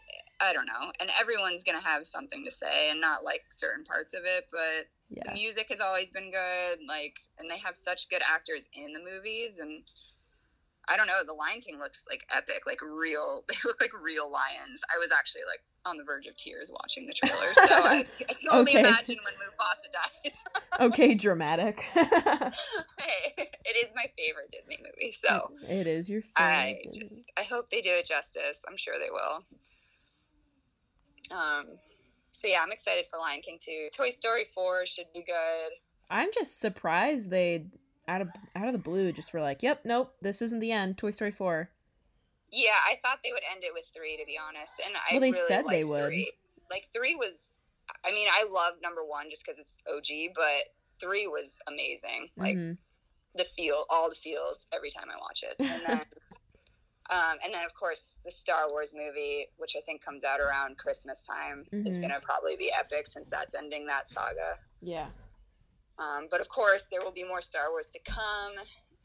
I 0.40 0.52
don't 0.52 0.66
know. 0.66 0.92
And 1.00 1.10
everyone's 1.18 1.62
going 1.62 1.80
to 1.80 1.86
have 1.86 2.04
something 2.04 2.44
to 2.44 2.50
say 2.50 2.90
and 2.90 3.00
not 3.00 3.24
like 3.24 3.44
certain 3.50 3.84
parts 3.84 4.14
of 4.14 4.22
it, 4.24 4.46
but 4.50 4.88
yeah. 5.08 5.22
the 5.26 5.32
music 5.32 5.66
has 5.70 5.80
always 5.80 6.10
been 6.10 6.30
good 6.30 6.78
like 6.88 7.16
and 7.38 7.48
they 7.48 7.58
have 7.58 7.76
such 7.76 8.08
good 8.08 8.22
actors 8.22 8.68
in 8.74 8.92
the 8.92 9.00
movies 9.00 9.58
and 9.58 9.82
i 10.88 10.96
don't 10.96 11.06
know 11.06 11.20
the 11.26 11.32
lion 11.32 11.60
king 11.60 11.78
looks 11.78 12.04
like 12.08 12.22
epic 12.34 12.62
like 12.66 12.80
real 12.82 13.44
they 13.48 13.54
look 13.64 13.80
like 13.80 13.92
real 14.02 14.30
lions 14.30 14.80
i 14.94 14.98
was 14.98 15.10
actually 15.10 15.42
like 15.48 15.60
on 15.86 15.96
the 15.96 16.04
verge 16.04 16.26
of 16.26 16.36
tears 16.36 16.70
watching 16.72 17.06
the 17.06 17.12
trailer 17.12 17.52
so 17.54 17.64
i, 17.68 18.04
I 18.28 18.34
can 18.34 18.48
only 18.50 18.72
Okay. 18.72 18.80
imagine 18.80 19.16
when 19.24 19.34
mufasa 19.34 19.92
dies 20.24 20.44
Okay, 20.80 21.14
dramatic. 21.14 21.80
hey 21.94 23.34
it 23.36 23.76
is 23.84 23.92
my 23.94 24.06
favorite 24.18 24.50
disney 24.50 24.78
movie 24.82 25.12
so 25.12 25.50
it 25.68 25.86
is 25.86 26.08
your 26.10 26.22
i 26.36 26.76
favorite. 26.80 26.92
Disney. 26.94 27.08
just 27.08 27.32
i 27.38 27.42
hope 27.42 27.70
they 27.70 27.80
do 27.80 27.90
it 27.90 28.06
justice 28.06 28.64
i'm 28.68 28.76
sure 28.76 28.94
they 28.98 29.10
will 29.10 29.44
um 31.36 31.66
so 32.30 32.48
yeah 32.48 32.58
i'm 32.62 32.72
excited 32.72 33.04
for 33.10 33.18
lion 33.18 33.40
king 33.40 33.58
2 33.60 33.88
toy 33.96 34.10
story 34.10 34.44
4 34.54 34.86
should 34.86 35.06
be 35.14 35.22
good 35.22 35.70
I'm 36.10 36.28
just 36.34 36.60
surprised 36.60 37.30
they 37.30 37.64
out 38.06 38.20
of 38.20 38.28
out 38.54 38.66
of 38.66 38.72
the 38.72 38.78
blue 38.78 39.12
just 39.12 39.32
were 39.32 39.40
like, 39.40 39.62
"Yep, 39.62 39.82
nope, 39.84 40.14
this 40.20 40.42
isn't 40.42 40.60
the 40.60 40.72
end." 40.72 40.98
Toy 40.98 41.10
Story 41.10 41.30
4. 41.30 41.70
Yeah, 42.50 42.78
I 42.86 42.96
thought 43.02 43.18
they 43.24 43.32
would 43.32 43.42
end 43.50 43.64
it 43.64 43.72
with 43.74 43.88
three, 43.92 44.16
to 44.16 44.24
be 44.24 44.38
honest. 44.38 44.80
And 44.84 44.96
I 44.96 45.12
Well, 45.12 45.20
they 45.20 45.32
really 45.32 45.48
said 45.48 45.64
they 45.68 45.84
would. 45.84 46.04
Three. 46.06 46.32
Like 46.70 46.88
three 46.94 47.14
was, 47.16 47.62
I 48.04 48.10
mean, 48.10 48.28
I 48.30 48.44
love 48.50 48.74
number 48.82 49.04
one 49.04 49.28
just 49.28 49.44
because 49.44 49.58
it's 49.58 49.76
OG, 49.92 50.32
but 50.34 50.72
three 51.00 51.26
was 51.26 51.58
amazing. 51.66 52.30
Like 52.36 52.56
Mhm. 52.56 52.78
the 53.34 53.44
feel, 53.44 53.86
all 53.90 54.08
the 54.08 54.14
feels 54.14 54.66
every 54.72 54.90
time 54.90 55.10
I 55.10 55.18
watch 55.18 55.42
it. 55.42 55.56
And 55.58 55.84
then, 55.84 56.04
um, 57.10 57.38
and 57.42 57.52
then 57.52 57.64
of 57.64 57.74
course 57.74 58.18
the 58.24 58.30
Star 58.30 58.68
Wars 58.70 58.94
movie, 58.96 59.48
which 59.56 59.74
I 59.76 59.80
think 59.80 60.02
comes 60.04 60.22
out 60.22 60.40
around 60.40 60.78
Christmas 60.78 61.24
time, 61.24 61.64
is 61.84 61.98
Mhm. 61.98 62.02
gonna 62.02 62.20
probably 62.20 62.56
be 62.56 62.72
epic 62.72 63.06
since 63.08 63.28
that's 63.30 63.54
ending 63.54 63.86
that 63.86 64.08
saga. 64.08 64.58
Yeah. 64.80 65.10
Um, 65.98 66.26
but 66.30 66.40
of 66.40 66.48
course, 66.48 66.86
there 66.90 67.00
will 67.02 67.12
be 67.12 67.24
more 67.24 67.40
Star 67.40 67.70
Wars 67.70 67.86
to 67.88 67.98
come, 68.04 68.52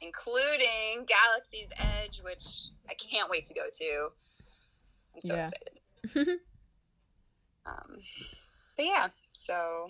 including 0.01 1.05
Galaxy's 1.07 1.71
Edge, 1.77 2.21
which 2.23 2.69
I 2.89 2.93
can't 2.95 3.29
wait 3.29 3.45
to 3.45 3.53
go 3.53 3.65
to. 3.71 4.09
I'm 5.13 5.21
so 5.21 5.35
Yeah. 5.35 5.47
excited. 5.47 6.39
Um, 7.65 7.97
but 8.75 8.85
yeah, 8.85 9.07
so 9.31 9.89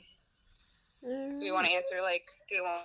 do 1.01 1.35
we 1.41 1.49
want 1.51 1.65
to 1.67 1.71
answer 1.71 2.01
like, 2.01 2.25
do 2.49 2.55
we 2.55 2.61
want 2.61 2.81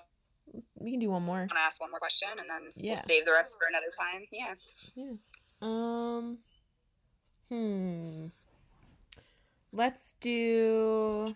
We 0.79 0.93
can 0.93 1.01
do 1.01 1.11
one 1.11 1.23
more. 1.25 1.39
Want 1.39 1.51
to 1.51 1.59
ask 1.59 1.81
one 1.81 1.91
more 1.91 1.99
question 1.99 2.29
and 2.39 2.49
then 2.49 2.71
Yeah. 2.77 2.93
we'll 2.93 3.03
save 3.03 3.25
the 3.25 3.33
rest 3.33 3.57
for 3.59 3.67
another 3.67 3.91
time? 3.99 4.27
Yeah. 4.31 4.55
Yeah. 4.95 5.15
Um. 5.63 6.39
Hmm. 7.49 8.27
Let's 9.73 10.15
do 10.21 11.35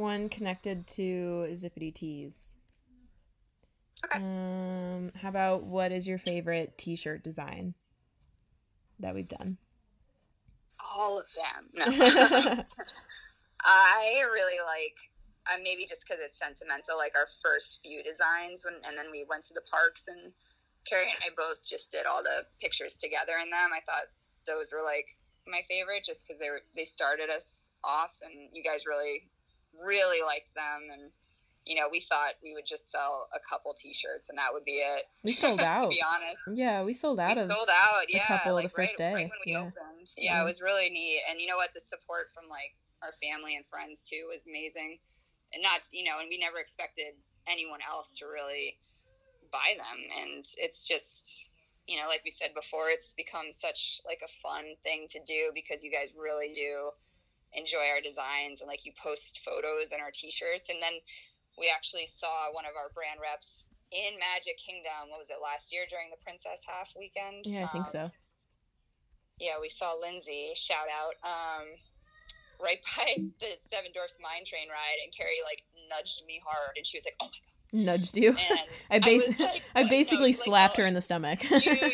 one 0.00 0.28
connected 0.28 0.86
to 0.88 1.46
Zippity 1.52 1.94
Tees. 1.94 2.56
Okay. 4.04 4.18
Um. 4.18 5.12
How 5.20 5.28
about 5.28 5.64
what 5.64 5.92
is 5.92 6.06
your 6.06 6.18
favorite 6.18 6.76
T-shirt 6.78 7.22
design 7.22 7.74
that 8.98 9.14
we've 9.14 9.28
done? 9.28 9.58
All 10.96 11.18
of 11.18 11.26
them. 11.34 11.68
No. 11.74 11.84
I 13.62 14.22
really 14.32 14.58
like. 14.64 14.96
uh, 15.46 15.58
maybe 15.62 15.86
just 15.86 16.04
because 16.06 16.20
it's 16.24 16.38
sentimental, 16.38 16.96
like 16.96 17.12
our 17.16 17.28
first 17.42 17.80
few 17.82 18.02
designs, 18.02 18.64
when 18.64 18.74
and 18.86 18.96
then 18.96 19.10
we 19.12 19.24
went 19.28 19.44
to 19.44 19.54
the 19.54 19.62
parks 19.70 20.08
and 20.08 20.32
Carrie 20.88 21.10
and 21.12 21.20
I 21.24 21.34
both 21.36 21.66
just 21.66 21.90
did 21.92 22.06
all 22.06 22.22
the 22.22 22.46
pictures 22.60 22.96
together 22.96 23.34
in 23.42 23.50
them. 23.50 23.70
I 23.74 23.80
thought 23.80 24.08
those 24.46 24.72
were 24.72 24.82
like 24.82 25.16
my 25.46 25.60
favorite, 25.68 26.04
just 26.04 26.26
because 26.26 26.38
they 26.38 26.48
were 26.48 26.62
they 26.74 26.84
started 26.84 27.28
us 27.30 27.70
off, 27.84 28.18
and 28.22 28.48
you 28.52 28.62
guys 28.62 28.86
really 28.86 29.28
really 29.86 30.22
liked 30.24 30.54
them 30.54 30.88
and 30.92 31.10
you 31.66 31.76
know, 31.76 31.88
we 31.92 32.00
thought 32.00 32.40
we 32.42 32.54
would 32.54 32.64
just 32.64 32.90
sell 32.90 33.28
a 33.36 33.38
couple 33.38 33.74
T-shirts 33.74 34.30
and 34.30 34.38
that 34.38 34.48
would 34.50 34.64
be 34.64 34.80
it. 34.80 35.04
We 35.22 35.32
sold 35.44 35.60
out. 35.60 35.82
to 35.84 35.88
be 35.88 36.02
honest, 36.02 36.58
yeah, 36.58 36.82
we 36.82 36.94
sold 36.94 37.20
out 37.20 37.36
we 37.36 37.42
sold 37.44 37.68
out. 37.68 38.02
Yeah, 38.08 38.24
a 38.24 38.26
couple 38.26 38.54
like 38.54 38.64
the 38.64 38.68
first 38.70 38.98
right, 38.98 39.12
day. 39.12 39.14
right 39.14 39.30
when 39.30 39.38
we 39.44 39.52
yeah. 39.52 39.58
opened. 39.60 40.08
Yeah, 40.16 40.38
Mhm. 40.38 40.42
it 40.42 40.44
was 40.46 40.62
really 40.62 40.88
neat. 40.88 41.20
And 41.30 41.38
you 41.40 41.46
know 41.46 41.56
what? 41.56 41.70
The 41.74 41.80
support 41.80 42.30
from 42.32 42.48
like 42.48 42.74
our 43.02 43.12
family 43.22 43.56
and 43.56 43.64
friends 43.66 44.08
too 44.08 44.26
was 44.32 44.46
amazing. 44.46 44.98
And 45.52 45.62
not, 45.62 45.80
you 45.92 46.04
know, 46.04 46.18
and 46.18 46.28
we 46.30 46.38
never 46.38 46.58
expected 46.58 47.12
anyone 47.46 47.80
else 47.88 48.16
to 48.18 48.26
really 48.26 48.78
buy 49.52 49.74
them. 49.76 49.98
And 50.22 50.44
it's 50.56 50.88
just, 50.88 51.50
you 51.86 52.00
know, 52.00 52.08
like 52.08 52.22
we 52.24 52.30
said 52.30 52.54
before, 52.54 52.88
it's 52.88 53.12
become 53.14 53.52
such 53.52 54.00
like 54.06 54.22
a 54.24 54.32
fun 54.42 54.64
thing 54.82 55.06
to 55.10 55.20
do 55.26 55.50
because 55.54 55.82
you 55.84 55.90
guys 55.92 56.14
really 56.18 56.52
do 56.54 56.90
enjoy 57.54 57.90
our 57.90 58.00
designs 58.00 58.60
and 58.60 58.68
like 58.68 58.86
you 58.86 58.92
post 58.94 59.40
photos 59.44 59.90
and 59.92 60.00
our 60.00 60.10
t-shirts 60.14 60.68
and 60.70 60.78
then 60.82 60.94
we 61.58 61.66
actually 61.68 62.06
saw 62.06 62.48
one 62.52 62.64
of 62.64 62.72
our 62.78 62.88
brand 62.94 63.18
reps 63.20 63.66
in 63.90 64.14
Magic 64.22 64.56
Kingdom. 64.56 65.10
What 65.10 65.18
was 65.18 65.28
it 65.30 65.42
last 65.42 65.74
year 65.74 65.82
during 65.90 66.08
the 66.14 66.16
Princess 66.22 66.62
Half 66.64 66.94
weekend? 66.96 67.44
Yeah, 67.44 67.66
I 67.66 67.72
think 67.74 67.84
Um, 67.86 67.90
so. 67.90 68.10
Yeah, 69.40 69.58
we 69.60 69.68
saw 69.68 69.92
Lindsay 69.98 70.52
shout 70.54 70.86
out 70.88 71.18
um, 71.26 71.66
right 72.62 72.78
by 72.96 73.18
the 73.40 73.50
Seven 73.58 73.90
Dwarfs 73.92 74.16
Mine 74.22 74.44
Train 74.46 74.68
ride, 74.70 75.00
and 75.02 75.10
Carrie 75.12 75.42
like 75.44 75.64
nudged 75.90 76.22
me 76.26 76.40
hard, 76.44 76.76
and 76.76 76.86
she 76.86 76.96
was 76.96 77.04
like, 77.04 77.16
"Oh 77.20 77.26
my 77.28 77.49
Nudged 77.72 78.16
you. 78.16 78.36
And 78.50 78.58
I 78.90 78.98
bas- 78.98 79.28
was 79.28 79.40
like, 79.40 79.62
I 79.74 79.88
basically 79.88 80.32
like, 80.32 80.34
slapped 80.34 80.76
her 80.76 80.86
in 80.86 80.94
the 80.94 81.00
stomach. 81.00 81.42
You 81.48 81.60
yeah, 81.60 81.70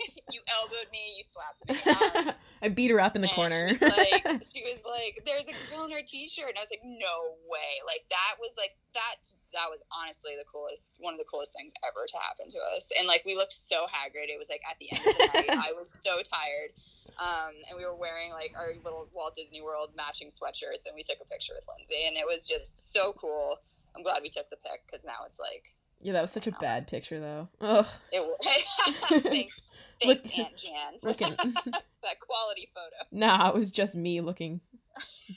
you 0.32 0.40
elbowed 0.60 0.88
me, 0.90 1.16
you 1.16 1.22
slapped 1.22 1.60
me. 1.68 2.28
Um, 2.28 2.34
I 2.62 2.68
beat 2.70 2.90
her 2.90 3.00
up 3.00 3.14
in 3.14 3.22
the 3.22 3.28
corner. 3.28 3.68
She 3.68 3.76
was, 3.76 3.96
like, 3.96 4.24
she 4.24 4.62
was 4.64 4.80
like, 4.88 5.20
"There's 5.26 5.46
a 5.48 5.56
girl 5.68 5.84
in 5.84 5.90
her 5.92 6.00
T-shirt," 6.00 6.48
and 6.48 6.56
I 6.56 6.62
was 6.64 6.72
like, 6.72 6.80
"No 6.82 7.36
way!" 7.44 7.84
Like 7.84 8.08
that 8.08 8.40
was 8.40 8.56
like 8.56 8.72
that. 8.94 9.20
That 9.52 9.68
was 9.68 9.84
honestly 9.92 10.32
the 10.36 10.48
coolest, 10.48 10.96
one 11.00 11.12
of 11.12 11.20
the 11.20 11.28
coolest 11.28 11.52
things 11.52 11.72
ever 11.84 12.04
to 12.08 12.18
happen 12.24 12.48
to 12.48 12.60
us. 12.74 12.90
And 12.98 13.06
like 13.06 13.22
we 13.28 13.36
looked 13.36 13.52
so 13.52 13.84
haggard. 13.92 14.32
It 14.32 14.40
was 14.40 14.48
like 14.48 14.64
at 14.64 14.80
the 14.80 14.88
end 14.96 15.04
of 15.04 15.14
the 15.16 15.28
night, 15.36 15.68
I 15.68 15.76
was 15.76 15.92
so 15.92 16.24
tired, 16.24 16.72
um, 17.20 17.52
and 17.68 17.76
we 17.76 17.84
were 17.84 17.96
wearing 17.96 18.32
like 18.32 18.56
our 18.56 18.72
little 18.80 19.12
Walt 19.12 19.36
Disney 19.36 19.60
World 19.60 19.92
matching 19.92 20.32
sweatshirts, 20.32 20.88
and 20.88 20.96
we 20.96 21.04
took 21.04 21.20
a 21.20 21.28
picture 21.28 21.52
with 21.52 21.68
Lindsay, 21.68 22.08
and 22.08 22.16
it 22.16 22.24
was 22.24 22.48
just 22.48 22.80
so 22.92 23.12
cool. 23.20 23.60
I'm 23.96 24.02
glad 24.02 24.20
we 24.22 24.28
took 24.28 24.50
the 24.50 24.56
pic 24.56 24.82
because 24.86 25.04
now 25.04 25.24
it's 25.26 25.38
like 25.40 25.64
yeah, 26.02 26.12
that 26.12 26.22
was 26.22 26.30
such 26.30 26.46
a 26.46 26.52
bad 26.52 26.86
picture 26.88 27.18
though. 27.18 27.48
Ugh. 27.60 27.86
it. 28.12 28.36
thanks, 29.22 29.62
thanks, 30.02 30.24
Look- 30.24 30.38
Aunt 30.38 30.56
Jan. 30.56 30.98
Looking 31.02 31.34
that 31.36 32.20
quality 32.20 32.68
photo. 32.74 33.08
Nah, 33.10 33.48
it 33.48 33.54
was 33.54 33.70
just 33.70 33.94
me 33.96 34.20
looking 34.20 34.60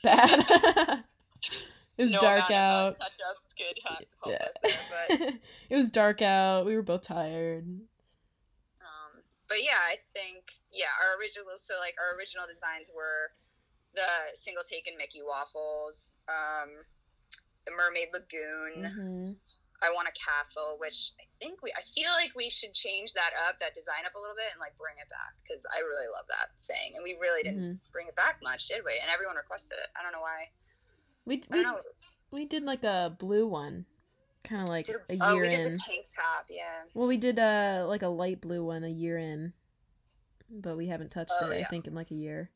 bad. 0.03 0.45
it 1.97 2.01
was 2.01 2.11
no 2.11 2.19
dark 2.19 2.51
out. 2.51 2.97
touch-ups 2.99 3.53
could 3.57 3.77
help 3.85 3.99
Yeah. 4.25 4.45
us 4.45 4.53
there, 4.61 5.17
but 5.19 5.33
it 5.69 5.75
was 5.75 5.89
dark 5.89 6.21
out. 6.21 6.65
We 6.65 6.75
were 6.75 6.81
both 6.83 7.01
tired. 7.03 7.65
um, 8.81 9.21
but 9.47 9.63
yeah, 9.63 9.79
I 9.79 9.95
think 10.13 10.51
yeah, 10.73 10.91
our 11.01 11.17
original 11.19 11.45
so 11.57 11.75
like 11.79 11.95
our 11.99 12.17
original 12.17 12.45
designs 12.47 12.91
were 12.93 13.31
the 13.95 14.35
single 14.35 14.63
taken 14.69 14.93
Mickey 14.97 15.21
waffles, 15.25 16.11
um, 16.27 16.69
the 17.65 17.71
Mermaid 17.71 18.09
Lagoon. 18.13 18.83
Mhm. 18.83 19.35
I 19.81 19.91
want 19.91 20.09
a 20.09 20.15
castle, 20.19 20.75
which 20.77 21.13
I 21.21 21.23
think 21.39 21.63
we 21.63 21.71
I 21.71 21.81
feel 21.95 22.11
like 22.11 22.35
we 22.35 22.49
should 22.49 22.73
change 22.73 23.13
that 23.13 23.31
up, 23.47 23.59
that 23.61 23.73
design 23.73 24.03
up 24.05 24.13
a 24.15 24.19
little 24.19 24.35
bit, 24.35 24.51
and 24.51 24.59
like 24.59 24.77
bring 24.77 24.95
it 25.01 25.07
back 25.09 25.35
because 25.43 25.65
I 25.73 25.79
really 25.79 26.07
love 26.07 26.27
that 26.27 26.51
saying, 26.59 26.93
and 26.95 27.03
we 27.03 27.15
really 27.19 27.43
didn't 27.43 27.63
Mhm. 27.63 27.91
bring 27.91 28.07
it 28.07 28.15
back 28.15 28.41
much, 28.43 28.67
did 28.67 28.83
we? 28.83 28.99
And 28.99 29.09
everyone 29.09 29.37
requested 29.37 29.77
it. 29.79 29.89
I 29.95 30.03
don't 30.03 30.11
know 30.11 30.19
why. 30.21 30.51
We 31.25 31.43
we, 31.49 31.63
know. 31.63 31.81
we 32.31 32.45
did 32.45 32.63
like 32.63 32.83
a 32.83 33.15
blue 33.17 33.47
one, 33.47 33.85
kind 34.43 34.63
of 34.63 34.67
like 34.67 34.87
Did 34.87 34.97
a 35.09 35.17
oh, 35.21 35.33
year 35.33 35.43
we 35.43 35.49
did 35.49 35.59
in. 35.67 35.73
the 35.73 35.79
tank 35.79 36.07
top, 36.11 36.47
yeah. 36.49 36.83
Well, 36.93 37.07
we 37.07 37.17
did 37.17 37.39
uh 37.39 37.85
like 37.87 38.01
a 38.01 38.07
light 38.09 38.41
blue 38.41 38.65
one 38.65 38.83
a 38.83 38.89
year 38.89 39.17
in, 39.17 39.53
but 40.49 40.75
we 40.75 40.87
haven't 40.87 41.11
touched 41.11 41.31
Oh, 41.39 41.49
it. 41.51 41.61
I 41.65 41.69
think 41.69 41.87
in 41.87 41.93
like 41.95 42.11
a 42.11 42.15
year. 42.15 42.51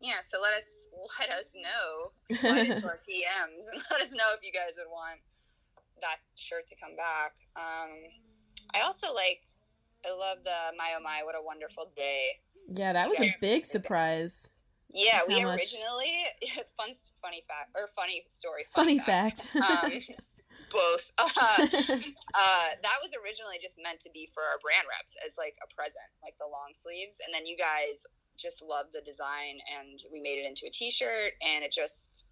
Yeah, 0.00 0.20
so 0.20 0.38
let 0.40 0.52
us 0.52 0.88
let 1.20 1.30
us 1.30 1.52
know. 1.56 2.12
Slide 2.36 2.66
into 2.66 2.86
our 2.86 3.00
PMs 3.08 3.64
and 3.72 3.82
let 3.90 4.00
us 4.02 4.12
know 4.12 4.32
if 4.36 4.40
you 4.44 4.52
guys 4.52 4.76
would 4.76 4.90
want 4.90 5.20
that 6.00 6.18
shirt 6.34 6.66
to 6.68 6.76
come 6.76 6.96
back. 6.96 7.32
Um, 7.56 7.90
I 8.74 8.80
also 8.84 9.12
like. 9.14 9.40
I 10.06 10.12
love 10.14 10.44
the 10.44 10.70
my 10.78 10.94
oh 10.94 11.02
my 11.02 11.22
what 11.24 11.34
a 11.34 11.42
wonderful 11.42 11.90
day. 11.96 12.38
Yeah, 12.70 12.92
that 12.92 13.08
was 13.08 13.18
Yeah. 13.18 13.32
a 13.34 13.40
big 13.40 13.66
surprise. 13.66 14.52
Yeah, 14.88 15.22
we 15.26 15.42
much? 15.42 15.58
originally 15.58 16.14
fun 16.78 16.94
funny 17.18 17.42
fact 17.48 17.74
or 17.74 17.90
funny 17.96 18.22
story. 18.28 18.66
Funny 18.70 19.00
fact. 19.00 19.50
fact. 19.50 19.66
Um, 19.66 19.90
both. 20.70 21.10
Uh, 21.18 21.26
uh, 21.58 22.68
that 22.86 22.98
was 23.02 23.10
originally 23.18 23.58
just 23.58 23.82
meant 23.82 23.98
to 24.06 24.10
be 24.14 24.30
for 24.30 24.42
our 24.46 24.62
brand 24.62 24.86
reps 24.86 25.16
as 25.26 25.34
like 25.34 25.58
a 25.58 25.66
present, 25.74 26.06
like 26.22 26.38
the 26.38 26.46
long 26.46 26.70
sleeves, 26.76 27.18
and 27.24 27.34
then 27.34 27.46
you 27.46 27.56
guys 27.58 28.06
just 28.38 28.62
loved 28.62 28.92
the 28.92 29.00
design, 29.00 29.58
and 29.78 29.98
we 30.12 30.20
made 30.20 30.38
it 30.38 30.46
into 30.46 30.66
a 30.66 30.70
T-shirt, 30.70 31.32
and 31.42 31.64
it 31.64 31.72
just 31.72 32.24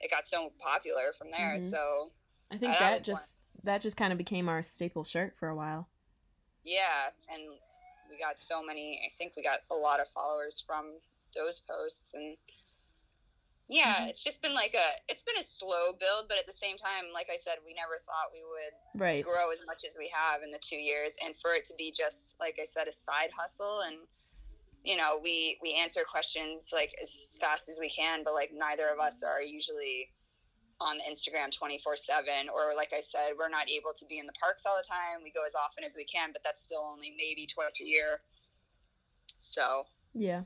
it 0.00 0.10
got 0.10 0.26
so 0.26 0.52
popular 0.58 1.12
from 1.12 1.30
there. 1.30 1.56
Mhm. 1.56 1.70
So 1.70 2.10
I 2.50 2.58
think 2.58 2.72
that 2.72 2.80
that 2.80 2.92
was 2.92 3.00
one. 3.08 3.16
just 3.16 3.38
that 3.64 3.80
just 3.82 3.96
kind 3.96 4.12
of 4.12 4.18
became 4.18 4.48
our 4.48 4.62
staple 4.62 5.04
shirt 5.04 5.36
for 5.38 5.48
a 5.48 5.54
while. 5.54 5.88
yeah, 6.64 7.10
and 7.28 7.58
we 8.10 8.18
got 8.18 8.38
so 8.38 8.62
many. 8.62 9.00
I 9.04 9.10
think 9.16 9.34
we 9.36 9.42
got 9.42 9.60
a 9.70 9.74
lot 9.74 9.98
of 10.00 10.08
followers 10.08 10.60
from 10.60 10.96
those 11.34 11.60
posts, 11.60 12.14
and 12.14 12.36
yeah, 13.68 14.02
Mhm. 14.04 14.08
it's 14.10 14.22
just 14.22 14.42
been 14.42 14.54
like 14.54 14.74
a 14.74 15.00
it's 15.08 15.22
been 15.22 15.36
a 15.38 15.42
slow 15.42 15.92
build, 15.92 16.28
but 16.28 16.36
at 16.38 16.46
the 16.46 16.52
same 16.52 16.76
time, 16.76 17.10
like 17.12 17.30
I 17.30 17.36
said, 17.36 17.58
we 17.64 17.72
never 17.74 17.98
thought 17.98 18.32
we 18.32 18.42
would 18.44 19.00
Right. 19.00 19.24
grow 19.24 19.50
as 19.50 19.64
much 19.64 19.84
as 19.84 19.96
we 19.96 20.08
have 20.08 20.42
in 20.42 20.50
the 20.50 20.58
two 20.58 20.76
years 20.76 21.16
and 21.22 21.36
for 21.36 21.54
it 21.54 21.64
to 21.66 21.74
be 21.74 21.90
just 21.90 22.38
like 22.38 22.58
i 22.60 22.64
said 22.64 22.86
a 22.86 22.92
side 22.92 23.32
hustle 23.32 23.80
and 23.80 24.06
you 24.84 24.96
know 24.96 25.18
we 25.22 25.58
we 25.62 25.78
answer 25.80 26.00
questions 26.10 26.70
like 26.72 26.92
as 27.00 27.36
fast 27.40 27.68
as 27.68 27.78
we 27.80 27.88
can 27.88 28.22
but 28.24 28.34
like 28.34 28.50
neither 28.54 28.88
of 28.88 28.98
us 28.98 29.22
are 29.22 29.40
usually 29.42 30.08
on 30.80 30.96
the 30.98 31.04
instagram 31.04 31.56
24 31.56 31.94
7 31.96 32.24
or 32.52 32.74
like 32.76 32.92
i 32.92 33.00
said 33.00 33.32
we're 33.38 33.48
not 33.48 33.70
able 33.70 33.92
to 33.96 34.04
be 34.06 34.18
in 34.18 34.26
the 34.26 34.32
parks 34.40 34.64
all 34.66 34.76
the 34.76 34.86
time 34.88 35.22
we 35.22 35.30
go 35.30 35.44
as 35.46 35.54
often 35.54 35.84
as 35.84 35.94
we 35.96 36.04
can 36.04 36.30
but 36.32 36.42
that's 36.44 36.60
still 36.62 36.82
only 36.92 37.12
maybe 37.16 37.46
twice 37.46 37.76
a 37.80 37.84
year 37.84 38.20
so 39.38 39.84
Yeah. 40.14 40.42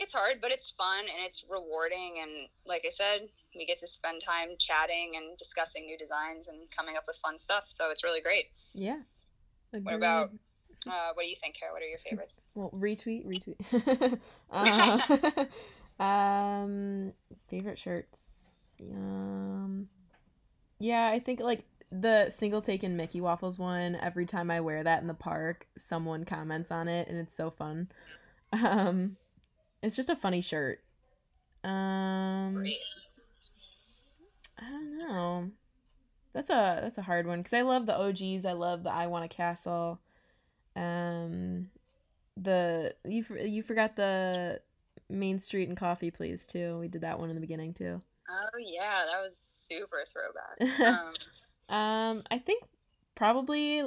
it's 0.00 0.12
hard 0.12 0.40
but 0.42 0.50
it's 0.50 0.72
fun 0.72 1.00
and 1.00 1.24
it's 1.24 1.44
rewarding 1.48 2.14
and 2.20 2.48
like 2.66 2.82
i 2.84 2.90
said 2.90 3.20
we 3.56 3.64
get 3.66 3.78
to 3.78 3.86
spend 3.86 4.20
time 4.24 4.50
chatting 4.58 5.12
and 5.16 5.36
discussing 5.38 5.86
new 5.86 5.96
designs 5.98 6.48
and 6.48 6.58
coming 6.76 6.96
up 6.96 7.04
with 7.06 7.16
fun 7.22 7.38
stuff 7.38 7.64
so 7.66 7.90
it's 7.90 8.02
really 8.02 8.20
great 8.20 8.46
Yeah. 8.74 8.98
What 9.70 9.94
about- 9.94 10.24
Agreed. 10.26 10.40
Uh, 10.86 11.10
what 11.14 11.22
do 11.22 11.28
you 11.28 11.36
think, 11.36 11.56
Kara? 11.58 11.72
What 11.72 11.82
are 11.82 11.86
your 11.86 11.98
favorites? 11.98 12.42
Well, 12.54 12.70
retweet, 12.70 13.26
retweet. 13.26 14.18
uh, 15.98 16.02
um, 16.02 17.12
favorite 17.48 17.78
shirts. 17.78 18.76
Um, 18.80 19.88
yeah, 20.78 21.08
I 21.08 21.18
think 21.18 21.40
like 21.40 21.64
the 21.90 22.30
single 22.30 22.62
taken 22.62 22.96
Mickey 22.96 23.20
waffles 23.20 23.58
one. 23.58 23.96
Every 23.96 24.26
time 24.26 24.50
I 24.50 24.60
wear 24.60 24.82
that 24.82 25.02
in 25.02 25.08
the 25.08 25.14
park, 25.14 25.66
someone 25.76 26.24
comments 26.24 26.70
on 26.70 26.88
it, 26.88 27.08
and 27.08 27.18
it's 27.18 27.34
so 27.34 27.50
fun. 27.50 27.88
Um, 28.52 29.16
it's 29.82 29.96
just 29.96 30.10
a 30.10 30.16
funny 30.16 30.40
shirt. 30.40 30.80
Um, 31.64 32.54
Great. 32.54 32.78
I 34.58 34.70
don't 34.70 34.98
know. 34.98 35.50
That's 36.32 36.50
a 36.50 36.80
that's 36.82 36.98
a 36.98 37.02
hard 37.02 37.26
one 37.26 37.40
because 37.40 37.52
I 37.52 37.62
love 37.62 37.86
the 37.86 37.98
OGs. 37.98 38.44
I 38.44 38.52
love 38.52 38.84
the 38.84 38.92
I 38.92 39.06
Want 39.06 39.24
a 39.24 39.28
Castle. 39.28 40.00
Um, 40.78 41.70
the 42.36 42.94
you 43.04 43.24
you 43.42 43.62
forgot 43.62 43.96
the 43.96 44.60
Main 45.10 45.40
Street 45.40 45.68
and 45.68 45.76
Coffee, 45.76 46.10
please 46.10 46.46
too. 46.46 46.78
We 46.78 46.88
did 46.88 47.00
that 47.00 47.18
one 47.18 47.30
in 47.30 47.34
the 47.34 47.40
beginning 47.40 47.74
too. 47.74 48.00
Oh 48.30 48.58
yeah, 48.58 49.04
that 49.10 49.20
was 49.20 49.36
super 49.36 50.04
throwback. 50.06 50.78
Um, 51.68 51.76
Um, 51.76 52.22
I 52.30 52.38
think 52.38 52.64
probably 53.14 53.82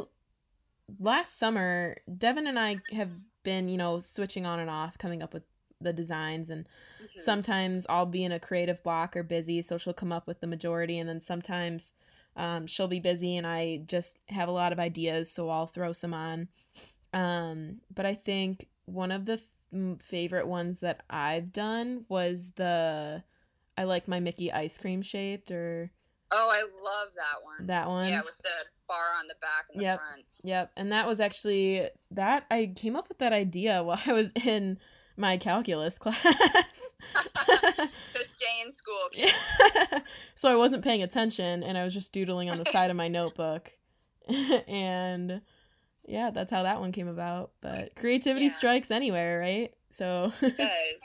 last 1.00 1.40
summer, 1.40 1.98
Devin 2.18 2.48
and 2.48 2.60
I 2.60 2.78
have 2.92 3.10
been 3.44 3.68
you 3.68 3.78
know 3.78 4.00
switching 4.00 4.46
on 4.46 4.60
and 4.60 4.70
off, 4.70 4.98
coming 4.98 5.24
up 5.24 5.34
with 5.34 5.44
the 5.80 5.94
designs 5.94 6.52
and 6.52 6.68
mhm. 7.02 7.20
sometimes 7.20 7.88
I'll 7.90 8.06
be 8.06 8.24
in 8.24 8.32
a 8.32 8.40
creative 8.40 8.84
block 8.84 9.16
or 9.16 9.24
busy, 9.24 9.62
so 9.64 9.78
she'll 9.78 9.94
come 9.94 10.12
up 10.12 10.28
with 10.28 10.42
the 10.42 10.48
majority, 10.48 11.00
and 11.00 11.10
then 11.10 11.22
sometimes 11.22 11.94
um, 12.36 12.68
she'll 12.68 12.88
be 12.88 13.00
busy 13.00 13.38
and 13.38 13.46
I 13.46 13.82
just 13.86 14.18
have 14.30 14.50
a 14.50 14.54
lot 14.54 14.72
of 14.74 14.80
ideas, 14.80 15.32
so 15.32 15.50
I'll 15.50 15.68
throw 15.68 15.92
some 15.94 16.14
on. 16.14 16.48
Um, 17.14 17.82
but 17.94 18.06
I 18.06 18.14
think 18.16 18.68
one 18.86 19.12
of 19.12 19.26
the 19.26 19.34
f- 19.34 20.00
favorite 20.02 20.48
ones 20.48 20.80
that 20.80 21.04
I've 21.10 21.52
done 21.52 22.06
was 22.10 22.52
the 22.56 23.24
I 23.78 23.84
like 23.84 24.08
my 24.08 24.20
Mickey 24.20 24.52
ice 24.52 24.78
cream 24.78 25.02
shaped 25.02 25.52
or 25.52 25.92
Oh, 26.34 26.50
I 26.50 26.62
love 26.62 27.10
that 27.16 27.44
one. 27.44 27.68
that 27.68 27.88
one. 27.90 28.08
Yeah, 28.08 28.22
with 28.22 28.38
the 28.38 28.50
bar 28.88 29.04
on 29.20 29.28
the 29.28 29.36
back 29.42 29.66
and 29.72 29.80
the 29.82 29.84
Yep. 29.84 30.00
front. 30.00 30.26
Yep. 30.44 30.72
And 30.78 30.92
that 30.94 31.06
was 31.08 31.20
actually 31.20 31.90
that 32.12 32.46
I 32.50 32.72
came 32.76 32.96
up 32.96 33.10
with 33.10 33.18
that 33.20 33.34
idea 33.34 33.84
while 33.84 34.00
I 34.06 34.14
was 34.14 34.32
in 34.46 34.78
my 35.18 35.38
calculus 35.38 35.98
class. 35.98 36.96
So 38.12 38.22
stay 38.22 38.62
in 38.66 38.72
school, 38.72 38.96
kids. 39.12 39.34
so 40.36 40.52
I 40.52 40.56
wasn't 40.56 40.84
paying 40.84 41.04
attention 41.04 41.64
and 41.64 41.78
I 41.78 41.84
was 41.84 41.94
just 41.94 42.14
doodling 42.14 42.50
on 42.50 42.58
the 42.58 42.66
side 42.66 42.90
of 42.90 42.96
my 42.96 43.08
notebook. 43.08 43.72
and 44.68 45.42
yeah, 46.08 46.32
that's 46.32 46.52
how 46.52 46.64
that 46.64 46.80
one 46.80 46.92
came 46.92 47.08
about. 47.08 47.52
But 47.62 47.96
creativity 47.96 48.46
Yeah. 48.46 48.52
strikes 48.52 48.92
anywhere, 48.92 49.40
right? 49.40 49.74
So 49.92 50.32
It 50.42 50.58
does. 50.58 51.02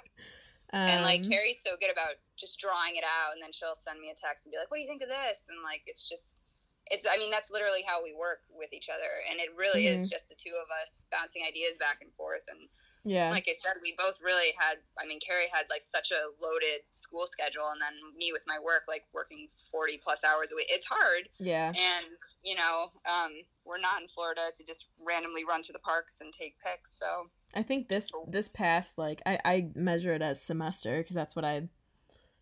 and 0.73 1.03
like 1.03 1.25
um, 1.25 1.31
Carrie's 1.31 1.63
so 1.63 1.71
good 1.81 1.91
about 1.91 2.15
just 2.37 2.59
drawing 2.61 2.97
it 2.97 3.05
out, 3.05 3.33
and 3.35 3.43
then 3.43 3.53
she'll 3.53 3.75
send 3.75 4.01
me 4.01 4.11
a 4.11 4.15
text 4.15 4.47
and 4.47 4.53
be 4.53 4.59
like, 4.59 4.71
"What 4.71 4.77
do 4.77 4.83
you 4.83 4.89
think 4.89 5.03
of 5.03 5.09
this?" 5.09 5.49
And 5.49 5.57
like, 5.65 5.81
it's 5.87 6.07
just, 6.09 6.43
it's. 6.91 7.07
I 7.09 7.17
mean, 7.17 7.31
that's 7.31 7.51
literally 7.51 7.81
how 7.87 8.03
we 8.05 8.13
work 8.13 8.45
with 8.53 8.73
each 8.75 8.89
other, 8.93 9.09
and 9.31 9.41
it 9.41 9.49
really 9.57 9.87
is 9.89 10.11
just 10.11 10.29
the 10.29 10.35
two 10.37 10.53
of 10.61 10.69
us 10.83 11.07
bouncing 11.11 11.43
ideas 11.49 11.79
back 11.81 11.99
and 12.05 12.13
forth. 12.13 12.45
And 12.53 12.69
yeah. 13.07 13.31
like 13.31 13.47
I 13.49 13.53
said, 13.53 13.75
we 13.83 13.95
both 13.97 14.19
really 14.23 14.53
had. 14.61 14.79
I 15.01 15.07
mean, 15.07 15.21
Carrie 15.21 15.47
had 15.53 15.67
like 15.71 15.83
such 15.83 16.11
a 16.11 16.29
loaded 16.43 16.83
school 16.91 17.27
schedule, 17.27 17.69
and 17.73 17.81
then 17.81 17.95
me 18.19 18.33
with 18.33 18.43
my 18.47 18.59
work, 18.59 18.83
like 18.89 19.05
working 19.15 19.49
forty 19.55 19.99
plus 20.03 20.25
hours 20.25 20.51
a 20.53 20.57
week. 20.57 20.67
It's 20.69 20.85
hard, 20.85 21.29
yeah. 21.39 21.69
and 21.69 22.07
you 22.43 22.57
know, 22.57 22.89
um, 23.09 23.33
we're 23.65 23.81
not 23.81 24.03
in 24.03 24.09
Florida 24.09 24.43
to 24.57 24.65
just 24.65 24.89
randomly 25.07 25.45
run 25.45 25.63
to 25.63 25.73
the 25.73 25.79
parks 25.79 26.21
and 26.21 26.33
take 26.33 26.57
pics. 26.61 26.99
So 26.99 27.07
I 27.55 27.63
think 27.63 27.89
this 27.89 28.11
this 28.29 28.49
past 28.49 28.99
like 28.99 29.23
I 29.25 29.39
I 29.45 29.69
measure 29.75 30.15
it 30.15 30.23
as 30.23 30.43
semester 30.43 30.99
because 30.99 31.15
that's 31.15 31.37
what 31.37 31.45
I 31.45 31.69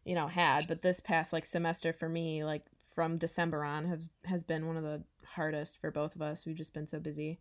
you 0.05 0.15
know 0.15 0.29
had, 0.29 0.67
but 0.67 0.83
this 0.83 1.01
past 1.01 1.33
like 1.33 1.45
semester 1.45 1.93
for 1.93 2.09
me 2.09 2.43
like 2.43 2.65
from 2.95 3.19
December 3.19 3.65
on 3.65 3.87
has 3.87 4.09
has 4.25 4.43
been 4.43 4.67
one 4.67 4.77
of 4.77 4.83
the 4.83 5.03
hardest 5.27 5.81
for 5.81 5.91
both 5.91 6.15
of 6.15 6.23
us. 6.23 6.47
We've 6.47 6.57
just 6.57 6.75
been 6.75 6.87
so 6.87 7.01
busy. 7.01 7.41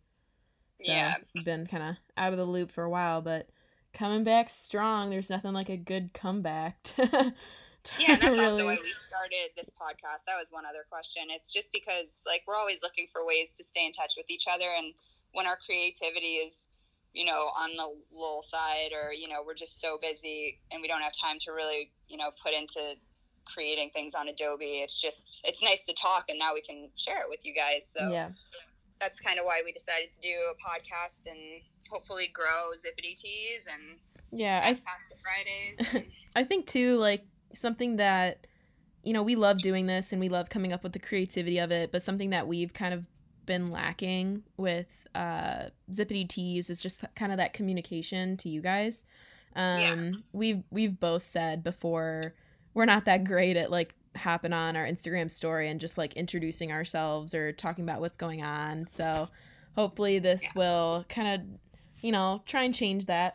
So 0.80 0.92
Yeah. 0.92 1.16
been 1.44 1.66
kind 1.66 1.82
of 1.82 1.96
out 2.16 2.32
of 2.32 2.38
the 2.38 2.44
loop 2.44 2.70
for 2.70 2.84
a 2.84 2.90
while, 2.90 3.22
but 3.22 3.48
coming 3.92 4.24
back 4.24 4.48
strong. 4.48 5.08
There's 5.08 5.30
nothing 5.30 5.52
like 5.52 5.70
a 5.70 5.76
good 5.76 6.12
comeback. 6.12 6.82
To, 6.82 7.06
to 7.84 7.92
yeah, 7.98 8.14
and 8.14 8.22
that's 8.22 8.34
also 8.34 8.56
really- 8.56 8.64
why 8.64 8.78
we 8.82 8.92
started 8.92 9.50
this 9.56 9.70
podcast. 9.70 10.24
That 10.26 10.36
was 10.38 10.48
one 10.50 10.66
other 10.66 10.84
question. 10.90 11.24
It's 11.30 11.52
just 11.52 11.72
because 11.72 12.22
like 12.26 12.42
we're 12.46 12.56
always 12.56 12.82
looking 12.82 13.06
for 13.12 13.26
ways 13.26 13.56
to 13.56 13.64
stay 13.64 13.86
in 13.86 13.92
touch 13.92 14.14
with 14.16 14.26
each 14.28 14.46
other, 14.50 14.66
and 14.76 14.92
when 15.32 15.46
our 15.46 15.56
creativity 15.64 16.36
is, 16.36 16.66
you 17.12 17.24
know, 17.24 17.50
on 17.56 17.70
the 17.76 17.94
lull 18.12 18.42
side, 18.42 18.90
or 18.92 19.12
you 19.12 19.28
know, 19.28 19.42
we're 19.46 19.54
just 19.54 19.80
so 19.80 19.98
busy 20.02 20.60
and 20.72 20.82
we 20.82 20.88
don't 20.88 21.02
have 21.02 21.12
time 21.12 21.38
to 21.40 21.52
really, 21.52 21.92
you 22.08 22.16
know, 22.16 22.30
put 22.42 22.52
into 22.52 22.80
creating 23.44 23.90
things 23.90 24.14
on 24.14 24.28
Adobe. 24.28 24.64
It's 24.64 25.00
just 25.00 25.40
it's 25.44 25.62
nice 25.62 25.86
to 25.86 25.94
talk, 25.94 26.24
and 26.28 26.38
now 26.38 26.52
we 26.54 26.62
can 26.62 26.88
share 26.96 27.20
it 27.20 27.28
with 27.28 27.44
you 27.44 27.54
guys. 27.54 27.88
So 27.96 28.10
yeah. 28.10 28.30
That's 29.00 29.20
kind 29.20 29.38
of 29.38 29.44
why 29.44 29.62
we 29.64 29.72
decided 29.72 30.08
to 30.10 30.20
do 30.20 30.28
a 30.50 30.54
podcast 30.54 31.26
and 31.26 31.38
hopefully 31.90 32.28
grow 32.32 32.70
Zippity 32.74 33.14
Tees 33.20 33.66
and 33.70 33.98
Yeah, 34.30 34.60
I 34.62 34.68
Pasta 34.68 35.14
Fridays. 35.22 35.94
and- 35.94 36.04
I 36.36 36.44
think 36.44 36.66
too, 36.66 36.96
like 36.98 37.24
something 37.52 37.96
that 37.96 38.46
you 39.02 39.12
know 39.12 39.22
we 39.22 39.36
love 39.36 39.58
doing 39.58 39.86
this 39.86 40.12
and 40.12 40.20
we 40.20 40.28
love 40.28 40.48
coming 40.48 40.72
up 40.72 40.82
with 40.82 40.92
the 40.92 40.98
creativity 40.98 41.58
of 41.58 41.70
it, 41.70 41.92
but 41.92 42.02
something 42.02 42.30
that 42.30 42.46
we've 42.48 42.72
kind 42.72 42.94
of 42.94 43.04
been 43.46 43.66
lacking 43.66 44.42
with 44.56 44.86
uh, 45.14 45.64
Zippity 45.92 46.26
Tees 46.28 46.70
is 46.70 46.80
just 46.80 47.04
kind 47.14 47.30
of 47.30 47.38
that 47.38 47.52
communication 47.52 48.36
to 48.38 48.48
you 48.48 48.60
guys. 48.62 49.04
Um, 49.54 49.80
Yeah. 49.80 50.10
We've 50.32 50.64
we've 50.70 50.98
both 50.98 51.22
said 51.22 51.62
before 51.62 52.34
we're 52.72 52.86
not 52.86 53.04
that 53.04 53.24
great 53.24 53.56
at 53.56 53.70
like 53.70 53.94
hopping 54.16 54.52
on 54.52 54.76
our 54.76 54.84
Instagram 54.86 55.30
story 55.30 55.68
and 55.68 55.80
just 55.80 55.98
like 55.98 56.14
introducing 56.14 56.72
ourselves 56.72 57.34
or 57.34 57.52
talking 57.52 57.84
about 57.84 58.00
what's 58.00 58.16
going 58.16 58.42
on. 58.42 58.86
So 58.88 59.28
hopefully 59.74 60.18
this 60.18 60.42
Yeah. 60.44 60.50
will 60.56 61.04
kind 61.08 61.28
of 61.42 61.60
you 62.02 62.12
know 62.12 62.42
try 62.46 62.62
and 62.64 62.74
change 62.74 63.06
that 63.06 63.34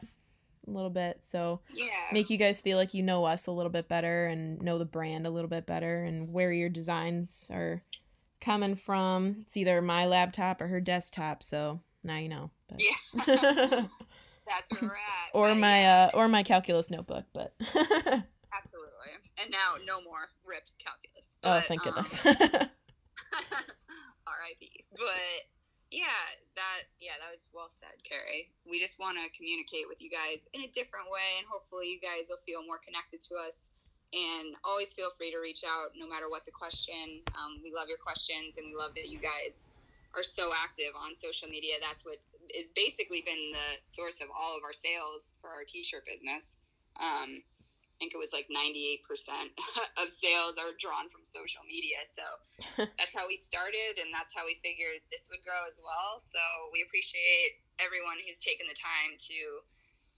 a 0.67 0.71
little 0.71 0.89
bit. 0.91 1.19
So 1.23 1.61
yeah. 1.73 1.85
make 2.11 2.29
you 2.29 2.37
guys 2.37 2.61
feel 2.61 2.77
like 2.77 2.93
you 2.93 3.01
know 3.03 3.25
us 3.25 3.47
a 3.47 3.51
little 3.51 3.71
bit 3.71 3.87
better 3.87 4.27
and 4.27 4.61
know 4.61 4.77
the 4.77 4.85
brand 4.85 5.25
a 5.25 5.29
little 5.31 5.49
bit 5.49 5.65
better 5.65 6.03
and 6.03 6.31
where 6.31 6.51
your 6.51 6.69
designs 6.69 7.49
are 7.53 7.81
coming 8.41 8.75
from. 8.75 9.37
It's 9.41 9.57
either 9.57 9.81
my 9.81 10.05
laptop 10.05 10.61
or 10.61 10.67
her 10.67 10.79
desktop, 10.79 11.43
so 11.43 11.81
now 12.03 12.17
you 12.17 12.29
know. 12.29 12.51
But. 12.69 12.79
Yeah. 12.81 13.85
That's 14.47 14.71
where 14.71 14.81
we're 14.81 14.87
at. 14.95 15.33
or 15.33 15.49
But, 15.49 15.57
my 15.57 15.81
yeah, 15.81 16.09
uh 16.13 16.17
or 16.17 16.27
my 16.27 16.41
calculus 16.43 16.89
notebook, 16.89 17.25
but 17.33 17.53
And 19.41 19.52
now 19.52 19.76
no 19.86 20.02
more 20.02 20.30
rip 20.45 20.63
calculus. 20.78 21.38
oh 21.43 21.60
But, 21.60 21.65
thank 21.65 21.86
um, 21.86 21.93
goodness. 21.93 22.19
R.I.P. 24.28 24.86
But 24.95 25.50
yeah, 25.91 26.22
that 26.54 26.86
yeah, 27.02 27.17
that 27.17 27.34
was 27.34 27.50
well 27.54 27.69
said, 27.69 27.98
Carrie. 28.06 28.54
We 28.69 28.80
just 28.80 29.00
want 29.00 29.17
to 29.17 29.26
communicate 29.34 29.89
with 29.89 30.02
you 30.02 30.10
guys 30.10 30.45
in 30.54 30.62
a 30.62 30.69
different 30.69 31.10
way, 31.10 31.41
and 31.41 31.48
hopefully, 31.50 31.89
you 31.89 32.00
guys 32.02 32.30
will 32.30 32.41
feel 32.45 32.62
more 32.62 32.78
connected 32.78 33.22
to 33.30 33.41
us. 33.41 33.69
And 34.10 34.58
always 34.65 34.93
feel 34.93 35.13
free 35.17 35.30
to 35.30 35.38
reach 35.38 35.62
out, 35.62 35.93
no 35.93 36.10
matter 36.10 36.30
what 36.30 36.45
the 36.45 36.52
question. 36.52 37.22
Um, 37.38 37.62
we 37.62 37.69
love 37.74 37.89
your 37.89 38.02
questions, 38.02 38.58
and 38.58 38.65
we 38.65 38.74
love 38.74 38.93
that 38.98 39.10
you 39.10 39.22
guys 39.22 39.69
are 40.17 40.26
so 40.26 40.50
active 40.54 40.93
on 40.98 41.13
social 41.13 41.48
media. 41.48 41.78
That's 41.82 42.06
what 42.06 42.17
is 42.50 42.72
basically 42.74 43.22
been 43.22 43.54
the 43.54 43.78
source 43.86 44.22
of 44.22 44.28
all 44.34 44.58
of 44.58 44.63
our 44.65 44.74
sales 44.74 45.34
for 45.41 45.50
our 45.50 45.62
t-shirt 45.65 46.06
business. 46.06 46.58
Um, 46.98 47.41
think 47.99 48.15
it 48.15 48.21
was 48.21 48.31
like 48.31 48.47
98% 48.47 49.03
of 50.01 50.07
sales 50.07 50.55
are 50.55 50.71
drawn 50.79 51.12
from 51.12 51.27
social 51.27 51.62
media. 51.67 51.99
So 52.07 52.23
that's 52.97 53.12
how 53.12 53.27
we 53.27 53.35
started, 53.35 53.99
and 53.99 54.09
that's 54.15 54.31
how 54.31 54.47
we 54.47 54.55
figured 54.63 55.03
this 55.12 55.27
would 55.27 55.43
grow 55.43 55.67
as 55.67 55.83
well. 55.83 56.17
So 56.17 56.39
we 56.71 56.81
appreciate 56.81 57.59
everyone 57.77 58.17
who's 58.23 58.39
taken 58.39 58.65
the 58.71 58.79
time 58.79 59.19
to 59.19 59.38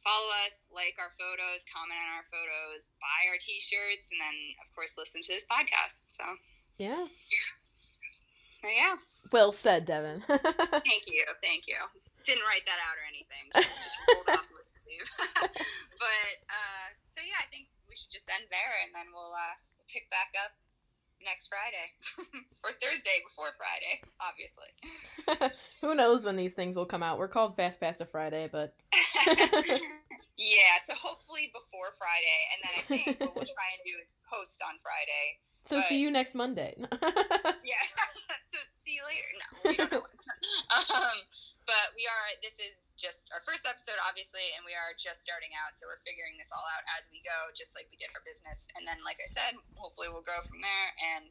follow 0.05 0.29
us, 0.45 0.69
like 0.69 0.97
our 1.01 1.13
photos, 1.17 1.65
comment 1.69 1.97
on 1.97 2.09
our 2.21 2.27
photos, 2.29 2.93
buy 3.01 3.29
our 3.29 3.41
t-shirts, 3.41 4.09
and 4.13 4.21
then 4.21 4.37
of 4.61 4.69
course 4.73 4.97
listen 4.97 5.21
to 5.25 5.31
this 5.33 5.45
podcast. 5.49 6.09
So 6.09 6.25
yeah. 6.77 7.05
yeah, 8.65 8.97
Well 9.33 9.51
said, 9.51 9.85
Devin. 9.85 10.21
thank 10.29 11.09
you, 11.09 11.25
thank 11.41 11.65
you. 11.65 11.77
Didn't 12.21 12.45
write 12.45 12.65
that 12.69 12.77
out 12.85 12.97
or 12.97 13.05
anything. 13.09 13.49
Just, 13.57 13.77
just 13.81 13.97
rolled 14.05 14.29
off 14.37 14.45
my 14.53 14.61
sleeve. 14.65 15.09
but 15.97 16.33
uh, 16.49 16.87
so 17.05 17.17
yeah, 17.25 17.41
I 17.41 17.49
think 17.49 17.70
we 17.91 17.99
should 17.99 18.07
just 18.15 18.31
end 18.31 18.47
there, 18.47 18.71
and 18.87 18.95
then 18.95 19.11
we'll 19.11 19.35
uh, 19.35 19.55
pick 19.91 20.07
back 20.07 20.31
up 20.39 20.55
next 21.19 21.51
Friday 21.51 21.91
or 22.63 22.71
Thursday 22.79 23.19
before 23.27 23.51
Friday, 23.59 23.99
obviously. 24.23 24.71
Who 25.83 25.93
knows 25.93 26.23
when 26.23 26.39
these 26.39 26.53
things 26.53 26.77
will 26.79 26.87
come 26.87 27.03
out? 27.03 27.19
We're 27.19 27.27
called 27.27 27.57
Fast 27.59 27.81
Pass 27.81 27.97
to 27.97 28.05
Friday, 28.07 28.47
but 28.49 28.73
yeah, 29.27 30.79
so 30.87 30.95
hopefully 30.95 31.51
before 31.51 31.91
Friday, 31.99 32.39
and 32.55 32.59
then 32.63 32.71
I 32.71 32.81
think 32.87 33.19
what 33.19 33.35
we'll 33.35 33.51
try 33.51 33.69
and 33.75 33.83
do 33.83 33.99
is 33.99 34.15
post 34.23 34.63
on 34.63 34.79
Friday. 34.79 35.43
so 35.67 35.81
see 35.83 35.99
you 35.99 36.09
next 36.09 36.33
Monday. 36.33 36.73
Yeah, 36.79 37.83
so 38.47 38.57
see 38.71 38.95
you 38.95 39.03
later. 39.03 39.31
No, 39.35 39.69
we 39.69 39.75
don't 39.75 39.91
know. 39.91 40.95
um, 40.95 41.19
but 41.69 41.93
we 41.93 42.05
are. 42.09 42.27
This 42.41 42.57
is 42.57 42.93
just 42.97 43.29
our 43.31 43.43
first 43.43 43.63
episode, 43.65 44.01
obviously, 44.01 44.53
and 44.57 44.65
we 44.65 44.73
are 44.73 44.97
just 44.97 45.21
starting 45.21 45.53
out, 45.57 45.77
so 45.77 45.85
we're 45.85 46.01
figuring 46.01 46.35
this 46.37 46.49
all 46.49 46.65
out 46.65 46.83
as 46.97 47.07
we 47.13 47.21
go, 47.21 47.49
just 47.53 47.77
like 47.77 47.89
we 47.93 47.97
did 48.01 48.11
our 48.13 48.23
business. 48.25 48.65
And 48.77 48.83
then, 48.83 49.01
like 49.05 49.21
I 49.21 49.29
said, 49.29 49.57
hopefully 49.77 50.09
we'll 50.09 50.25
grow 50.25 50.41
from 50.43 50.61
there. 50.61 50.87
And 51.17 51.29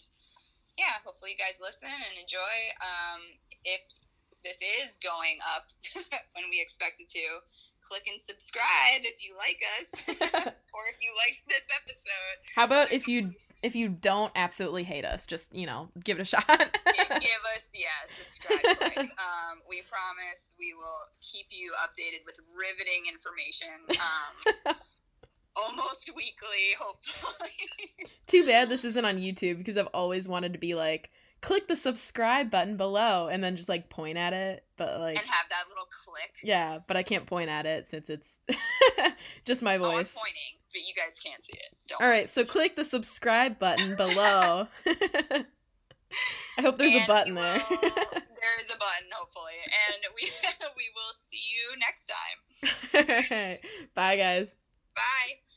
yeah, 0.78 1.02
hopefully 1.02 1.34
you 1.34 1.40
guys 1.40 1.58
listen 1.58 1.90
and 1.90 2.14
enjoy. 2.18 2.56
Um, 2.80 3.20
if 3.66 3.82
this 4.42 4.62
is 4.62 4.96
going 5.02 5.42
up 5.44 5.68
when 6.36 6.48
we 6.48 6.62
expected 6.62 7.10
to, 7.12 7.44
click 7.84 8.06
and 8.06 8.20
subscribe 8.20 9.02
if 9.02 9.18
you 9.20 9.34
like 9.36 9.60
us, 9.78 9.88
or 10.74 10.82
if 10.88 10.98
you 11.02 11.10
liked 11.26 11.42
this 11.50 11.66
episode. 11.74 12.36
How 12.54 12.64
about 12.64 12.92
if 12.92 13.08
you 13.08 13.34
if 13.62 13.74
you 13.74 13.88
don't 13.88 14.32
absolutely 14.36 14.84
hate 14.84 15.04
us, 15.04 15.26
just 15.26 15.54
you 15.54 15.66
know, 15.66 15.88
give 16.02 16.18
it 16.18 16.22
a 16.22 16.24
shot. 16.24 16.46
give 16.46 17.42
us 17.56 17.70
yeah 17.74 17.88
subscribe 18.06 18.60
um 18.98 19.58
we 19.68 19.82
promise 19.82 20.52
we 20.58 20.72
will 20.74 21.02
keep 21.20 21.46
you 21.50 21.72
updated 21.82 22.24
with 22.24 22.38
riveting 22.56 23.02
information 23.12 23.68
um 24.66 24.74
almost 25.56 26.10
weekly 26.16 26.76
hopefully 26.78 27.50
Too 28.26 28.46
bad 28.46 28.68
this 28.68 28.84
isn't 28.84 29.04
on 29.04 29.18
YouTube 29.18 29.58
because 29.58 29.76
I've 29.76 29.88
always 29.88 30.28
wanted 30.28 30.52
to 30.52 30.58
be 30.60 30.74
like, 30.74 31.10
click 31.40 31.66
the 31.66 31.74
subscribe 31.76 32.50
button 32.50 32.76
below 32.76 33.26
and 33.26 33.42
then 33.42 33.56
just 33.56 33.68
like 33.68 33.90
point 33.90 34.16
at 34.18 34.32
it. 34.32 34.64
But 34.76 35.00
like, 35.00 35.18
and 35.18 35.26
have 35.26 35.48
that 35.50 35.64
little 35.68 35.86
click 36.04 36.36
yeah, 36.44 36.78
but 36.86 36.96
I 36.96 37.02
can't 37.02 37.26
point 37.26 37.50
at 37.50 37.66
it 37.66 37.88
since 37.88 38.08
it's 38.08 38.38
just 39.44 39.62
my 39.62 39.76
oh 39.76 39.82
voice. 39.82 40.14
pointing 40.16 40.59
but 40.72 40.82
you 40.82 40.94
guys 40.94 41.18
can't 41.18 41.42
see 41.42 41.54
it 41.54 41.76
don't 41.88 42.02
All 42.02 42.08
right, 42.08 42.28
so 42.28 42.44
click 42.44 42.76
the 42.76 42.84
subscribe 42.84 43.58
button 43.58 43.94
below. 43.96 44.68
I 46.58 46.62
hope 46.62 46.78
there's 46.78 46.94
a 46.94 47.06
button 47.06 47.34
we 47.34 47.40
there. 47.40 47.62
there 47.70 48.60
is 48.60 48.70
a 48.70 48.78
button 48.78 49.08
hopefully 49.14 49.60
and 49.64 50.14
we 50.16 50.22
we 50.76 50.90
will 50.94 51.14
see 51.16 51.42
you 51.50 51.76
next 51.78 52.10
time 52.10 53.18
All 53.30 53.36
right. 53.36 53.60
Bye, 53.94 54.16
guys. 54.16 54.56
bye 54.94 55.49